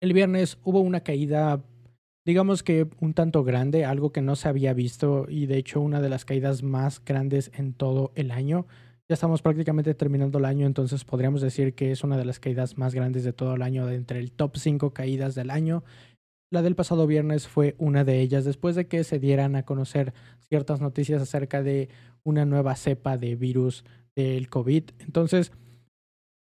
El 0.00 0.12
viernes 0.12 0.58
hubo 0.62 0.80
una 0.80 1.00
caída, 1.00 1.62
digamos 2.26 2.62
que 2.62 2.86
un 3.00 3.14
tanto 3.14 3.42
grande, 3.42 3.86
algo 3.86 4.12
que 4.12 4.20
no 4.20 4.36
se 4.36 4.48
había 4.48 4.74
visto 4.74 5.26
y 5.30 5.46
de 5.46 5.56
hecho 5.56 5.80
una 5.80 6.02
de 6.02 6.10
las 6.10 6.26
caídas 6.26 6.62
más 6.62 7.02
grandes 7.02 7.50
en 7.54 7.72
todo 7.72 8.12
el 8.14 8.30
año. 8.30 8.66
Ya 9.08 9.14
estamos 9.14 9.40
prácticamente 9.40 9.94
terminando 9.94 10.38
el 10.38 10.44
año, 10.44 10.66
entonces 10.66 11.04
podríamos 11.04 11.40
decir 11.40 11.74
que 11.74 11.90
es 11.90 12.04
una 12.04 12.18
de 12.18 12.24
las 12.24 12.38
caídas 12.38 12.76
más 12.76 12.94
grandes 12.94 13.24
de 13.24 13.32
todo 13.32 13.54
el 13.54 13.62
año, 13.62 13.86
de 13.86 13.96
entre 13.96 14.18
el 14.18 14.32
top 14.32 14.56
5 14.56 14.92
caídas 14.92 15.34
del 15.34 15.50
año. 15.50 15.84
La 16.54 16.62
del 16.62 16.76
pasado 16.76 17.08
viernes 17.08 17.48
fue 17.48 17.74
una 17.78 18.04
de 18.04 18.20
ellas, 18.20 18.44
después 18.44 18.76
de 18.76 18.86
que 18.86 19.02
se 19.02 19.18
dieran 19.18 19.56
a 19.56 19.64
conocer 19.64 20.14
ciertas 20.38 20.80
noticias 20.80 21.20
acerca 21.20 21.64
de 21.64 21.88
una 22.22 22.44
nueva 22.44 22.76
cepa 22.76 23.18
de 23.18 23.34
virus 23.34 23.84
del 24.14 24.48
COVID. 24.48 24.84
Entonces, 25.00 25.50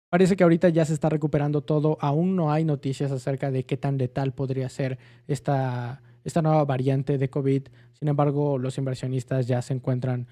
parece 0.09 0.35
que 0.35 0.41
ahorita 0.41 0.69
ya 0.69 0.85
se 0.85 0.95
está 0.95 1.07
recuperando 1.07 1.61
todo. 1.61 1.99
Aún 2.01 2.35
no 2.35 2.51
hay 2.51 2.65
noticias 2.65 3.11
acerca 3.11 3.51
de 3.51 3.63
qué 3.63 3.77
tan 3.77 3.99
letal 3.99 4.33
podría 4.33 4.69
ser 4.69 4.97
esta, 5.27 6.01
esta 6.23 6.41
nueva 6.41 6.65
variante 6.65 7.19
de 7.19 7.29
COVID. 7.29 7.67
Sin 7.93 8.07
embargo, 8.07 8.57
los 8.57 8.79
inversionistas 8.79 9.45
ya 9.45 9.61
se 9.61 9.75
encuentran, 9.75 10.25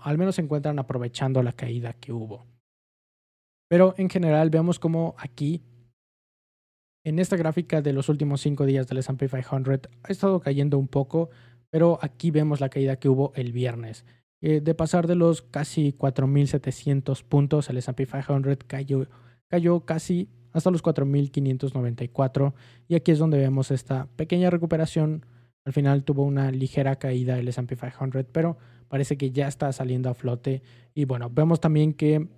al 0.00 0.18
menos 0.18 0.34
se 0.34 0.42
encuentran 0.42 0.76
aprovechando 0.80 1.40
la 1.44 1.52
caída 1.52 1.92
que 1.92 2.12
hubo. 2.12 2.46
Pero 3.68 3.94
en 3.96 4.10
general 4.10 4.50
vemos 4.50 4.80
como 4.80 5.14
aquí 5.18 5.62
en 7.08 7.18
esta 7.18 7.36
gráfica 7.36 7.80
de 7.80 7.94
los 7.94 8.10
últimos 8.10 8.42
cinco 8.42 8.66
días 8.66 8.86
del 8.86 8.98
S&P 8.98 9.28
500 9.28 9.80
ha 10.02 10.12
estado 10.12 10.40
cayendo 10.40 10.76
un 10.76 10.88
poco, 10.88 11.30
pero 11.70 11.98
aquí 12.02 12.30
vemos 12.30 12.60
la 12.60 12.68
caída 12.68 12.96
que 12.96 13.08
hubo 13.08 13.32
el 13.34 13.52
viernes. 13.52 14.04
Eh, 14.42 14.60
de 14.60 14.74
pasar 14.74 15.06
de 15.06 15.14
los 15.14 15.40
casi 15.40 15.92
4.700 15.92 17.24
puntos, 17.24 17.70
el 17.70 17.78
S&P 17.78 18.06
500 18.06 18.58
cayó, 18.66 19.06
cayó 19.48 19.80
casi 19.80 20.28
hasta 20.52 20.70
los 20.70 20.82
4.594 20.84 22.52
y 22.88 22.94
aquí 22.94 23.10
es 23.10 23.18
donde 23.18 23.38
vemos 23.38 23.70
esta 23.70 24.06
pequeña 24.16 24.50
recuperación. 24.50 25.24
Al 25.64 25.72
final 25.72 26.04
tuvo 26.04 26.24
una 26.24 26.50
ligera 26.50 26.96
caída 26.96 27.38
el 27.38 27.48
S&P 27.48 27.74
500, 27.74 28.26
pero 28.30 28.58
parece 28.88 29.16
que 29.16 29.30
ya 29.30 29.48
está 29.48 29.72
saliendo 29.72 30.10
a 30.10 30.14
flote. 30.14 30.62
Y 30.94 31.06
bueno, 31.06 31.30
vemos 31.30 31.58
también 31.58 31.94
que 31.94 32.28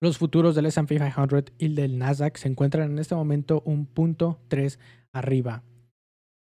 los 0.00 0.18
futuros 0.18 0.54
del 0.54 0.66
S&P 0.66 0.96
500 0.96 1.52
y 1.58 1.68
del 1.74 1.98
Nasdaq 1.98 2.36
se 2.38 2.48
encuentran 2.48 2.90
en 2.90 2.98
este 2.98 3.14
momento 3.14 3.62
un 3.64 3.86
punto 3.86 4.40
3 4.48 4.78
arriba. 5.12 5.62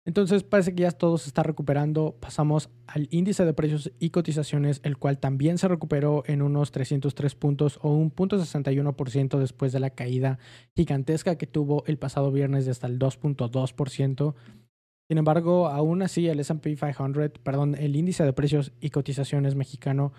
Entonces 0.06 0.44
parece 0.44 0.74
que 0.74 0.84
ya 0.84 0.92
todo 0.92 1.18
se 1.18 1.30
está 1.30 1.44
recuperando. 1.44 2.16
Pasamos 2.20 2.70
al 2.88 3.08
índice 3.12 3.46
de 3.46 3.54
precios 3.54 3.92
y 4.00 4.10
cotizaciones, 4.10 4.82
el 4.84 4.98
cual 4.98 5.20
también 5.20 5.58
se 5.58 5.68
recuperó 5.68 6.24
en 6.26 6.42
unos 6.42 6.72
303 6.72 7.36
puntos 7.36 7.80
o 7.82 7.94
un 7.94 8.10
punto 8.10 8.38
61% 8.38 9.38
después 9.38 9.72
de 9.72 9.80
la 9.80 9.92
caída 9.92 10.40
gigantesca 10.76 11.38
que 11.38 11.48
tuvo 11.48 11.84
el 11.86 11.98
pasado 11.98 12.32
viernes 12.32 12.66
de 12.66 12.72
hasta 12.72 12.88
el 12.88 12.98
2.2%. 12.98 14.34
Sin 15.10 15.18
embargo, 15.18 15.68
aún 15.68 16.02
así 16.02 16.28
el 16.28 16.40
S&P 16.40 16.76
500, 16.76 17.40
perdón, 17.44 17.76
el 17.76 17.96
índice 17.96 18.24
de 18.24 18.34
precios 18.34 18.72
y 18.80 18.92
cotizaciones 18.92 19.56
mexicano 19.56 20.14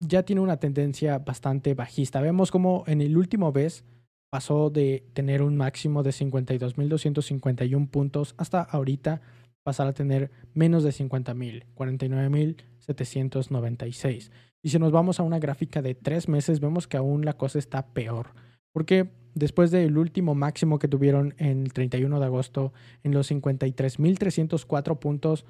ya 0.00 0.24
tiene 0.24 0.42
una 0.42 0.58
tendencia 0.58 1.18
bastante 1.18 1.74
bajista. 1.74 2.20
Vemos 2.20 2.50
como 2.50 2.84
en 2.86 3.00
el 3.00 3.16
último 3.16 3.52
vez 3.52 3.84
pasó 4.30 4.70
de 4.70 5.04
tener 5.12 5.42
un 5.42 5.56
máximo 5.56 6.02
de 6.02 6.10
52.251 6.10 7.88
puntos 7.88 8.34
hasta 8.36 8.62
ahorita 8.62 9.20
pasar 9.62 9.86
a 9.88 9.92
tener 9.92 10.30
menos 10.54 10.82
de 10.84 10.90
50.000, 10.90 11.64
49.796. 11.74 14.30
Y 14.62 14.68
si 14.68 14.78
nos 14.78 14.92
vamos 14.92 15.18
a 15.18 15.24
una 15.24 15.38
gráfica 15.38 15.80
de 15.82 15.94
tres 15.94 16.28
meses, 16.28 16.60
vemos 16.60 16.86
que 16.86 16.96
aún 16.96 17.24
la 17.24 17.32
cosa 17.32 17.58
está 17.58 17.86
peor. 17.88 18.28
Porque 18.72 19.10
después 19.34 19.70
del 19.70 19.98
último 19.98 20.34
máximo 20.34 20.78
que 20.78 20.88
tuvieron 20.88 21.34
en 21.38 21.64
el 21.64 21.72
31 21.72 22.20
de 22.20 22.26
agosto, 22.26 22.72
en 23.02 23.12
los 23.12 23.30
53.304 23.30 24.98
puntos, 24.98 25.46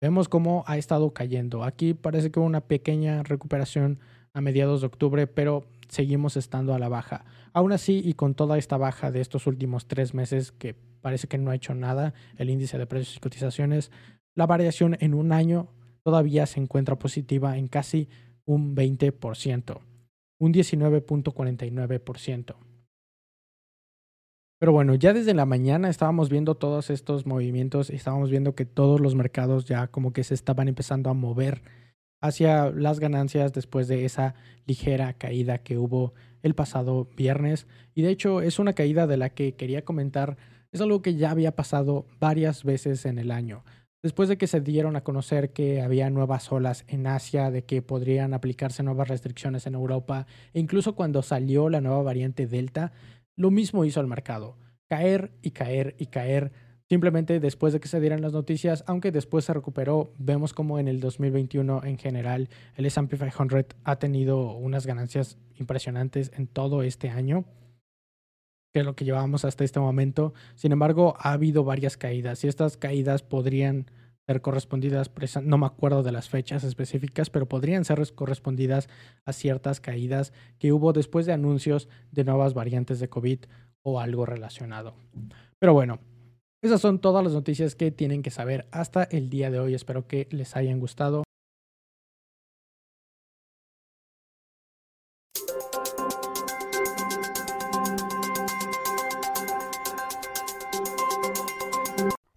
vemos 0.00 0.28
cómo 0.28 0.64
ha 0.66 0.78
estado 0.78 1.12
cayendo. 1.12 1.64
Aquí 1.64 1.94
parece 1.94 2.30
que 2.30 2.40
hubo 2.40 2.46
una 2.46 2.62
pequeña 2.62 3.22
recuperación 3.22 4.00
a 4.32 4.40
mediados 4.40 4.80
de 4.80 4.86
octubre, 4.86 5.26
pero 5.26 5.66
seguimos 5.88 6.36
estando 6.36 6.74
a 6.74 6.78
la 6.78 6.88
baja. 6.88 7.24
Aún 7.52 7.72
así, 7.72 8.00
y 8.04 8.14
con 8.14 8.34
toda 8.34 8.58
esta 8.58 8.76
baja 8.76 9.10
de 9.10 9.20
estos 9.20 9.46
últimos 9.46 9.86
tres 9.86 10.14
meses, 10.14 10.52
que 10.52 10.74
parece 11.00 11.26
que 11.26 11.38
no 11.38 11.50
ha 11.50 11.56
hecho 11.56 11.74
nada, 11.74 12.14
el 12.36 12.50
índice 12.50 12.78
de 12.78 12.86
precios 12.86 13.16
y 13.16 13.20
cotizaciones, 13.20 13.90
la 14.34 14.46
variación 14.46 14.96
en 15.00 15.14
un 15.14 15.32
año 15.32 15.68
todavía 16.02 16.46
se 16.46 16.60
encuentra 16.60 16.98
positiva 16.98 17.58
en 17.58 17.68
casi 17.68 18.08
un 18.44 18.76
20%, 18.76 19.80
un 20.38 20.52
19.49%. 20.52 22.69
Pero 24.60 24.72
bueno, 24.72 24.94
ya 24.94 25.14
desde 25.14 25.32
la 25.32 25.46
mañana 25.46 25.88
estábamos 25.88 26.28
viendo 26.28 26.54
todos 26.54 26.90
estos 26.90 27.24
movimientos, 27.24 27.88
estábamos 27.88 28.30
viendo 28.30 28.54
que 28.54 28.66
todos 28.66 29.00
los 29.00 29.14
mercados 29.14 29.64
ya 29.64 29.86
como 29.86 30.12
que 30.12 30.22
se 30.22 30.34
estaban 30.34 30.68
empezando 30.68 31.08
a 31.08 31.14
mover 31.14 31.62
hacia 32.20 32.68
las 32.70 33.00
ganancias 33.00 33.54
después 33.54 33.88
de 33.88 34.04
esa 34.04 34.34
ligera 34.66 35.14
caída 35.14 35.62
que 35.62 35.78
hubo 35.78 36.12
el 36.42 36.54
pasado 36.54 37.08
viernes. 37.16 37.66
Y 37.94 38.02
de 38.02 38.10
hecho 38.10 38.42
es 38.42 38.58
una 38.58 38.74
caída 38.74 39.06
de 39.06 39.16
la 39.16 39.30
que 39.30 39.54
quería 39.54 39.82
comentar, 39.82 40.36
es 40.72 40.82
algo 40.82 41.00
que 41.00 41.14
ya 41.14 41.30
había 41.30 41.56
pasado 41.56 42.04
varias 42.20 42.62
veces 42.62 43.06
en 43.06 43.18
el 43.18 43.30
año. 43.30 43.64
Después 44.02 44.28
de 44.28 44.36
que 44.36 44.46
se 44.46 44.60
dieron 44.60 44.94
a 44.96 45.04
conocer 45.04 45.52
que 45.52 45.80
había 45.80 46.08
nuevas 46.10 46.52
olas 46.52 46.84
en 46.88 47.06
Asia, 47.06 47.50
de 47.50 47.64
que 47.64 47.80
podrían 47.80 48.34
aplicarse 48.34 48.82
nuevas 48.82 49.08
restricciones 49.08 49.66
en 49.66 49.74
Europa, 49.74 50.26
e 50.52 50.60
incluso 50.60 50.94
cuando 50.94 51.22
salió 51.22 51.68
la 51.70 51.80
nueva 51.80 52.02
variante 52.02 52.46
Delta, 52.46 52.92
lo 53.40 53.50
mismo 53.50 53.86
hizo 53.86 54.02
el 54.02 54.06
mercado, 54.06 54.58
caer 54.86 55.32
y 55.40 55.52
caer 55.52 55.96
y 55.98 56.06
caer. 56.06 56.52
Simplemente 56.90 57.40
después 57.40 57.72
de 57.72 57.80
que 57.80 57.88
se 57.88 57.98
dieran 57.98 58.20
las 58.20 58.34
noticias, 58.34 58.84
aunque 58.86 59.12
después 59.12 59.46
se 59.46 59.54
recuperó, 59.54 60.12
vemos 60.18 60.52
como 60.52 60.78
en 60.78 60.88
el 60.88 61.00
2021 61.00 61.84
en 61.84 61.96
general 61.96 62.50
el 62.76 62.84
S&P 62.84 63.16
500 63.16 63.64
ha 63.84 63.96
tenido 63.98 64.52
unas 64.52 64.86
ganancias 64.86 65.38
impresionantes 65.58 66.30
en 66.34 66.48
todo 66.48 66.82
este 66.82 67.08
año. 67.08 67.46
que 68.72 68.80
es 68.80 68.84
lo 68.84 68.94
que 68.94 69.04
llevábamos 69.04 69.44
hasta 69.44 69.64
este 69.64 69.80
momento. 69.80 70.34
Sin 70.54 70.70
embargo, 70.70 71.14
ha 71.18 71.32
habido 71.32 71.64
varias 71.64 71.96
caídas 71.96 72.44
y 72.44 72.48
estas 72.48 72.76
caídas 72.76 73.22
podrían 73.22 73.90
correspondidas, 74.38 75.10
no 75.42 75.58
me 75.58 75.66
acuerdo 75.66 76.04
de 76.04 76.12
las 76.12 76.28
fechas 76.28 76.62
específicas, 76.62 77.30
pero 77.30 77.46
podrían 77.46 77.84
ser 77.84 78.00
correspondidas 78.14 78.88
a 79.24 79.32
ciertas 79.32 79.80
caídas 79.80 80.32
que 80.58 80.72
hubo 80.72 80.92
después 80.92 81.26
de 81.26 81.32
anuncios 81.32 81.88
de 82.12 82.24
nuevas 82.24 82.54
variantes 82.54 83.00
de 83.00 83.08
COVID 83.08 83.40
o 83.82 83.98
algo 83.98 84.26
relacionado. 84.26 84.94
Pero 85.58 85.74
bueno, 85.74 85.98
esas 86.62 86.80
son 86.80 87.00
todas 87.00 87.24
las 87.24 87.32
noticias 87.32 87.74
que 87.74 87.90
tienen 87.90 88.22
que 88.22 88.30
saber 88.30 88.68
hasta 88.70 89.04
el 89.04 89.30
día 89.30 89.50
de 89.50 89.58
hoy. 89.58 89.74
Espero 89.74 90.06
que 90.06 90.28
les 90.30 90.54
hayan 90.56 90.78
gustado. 90.78 91.24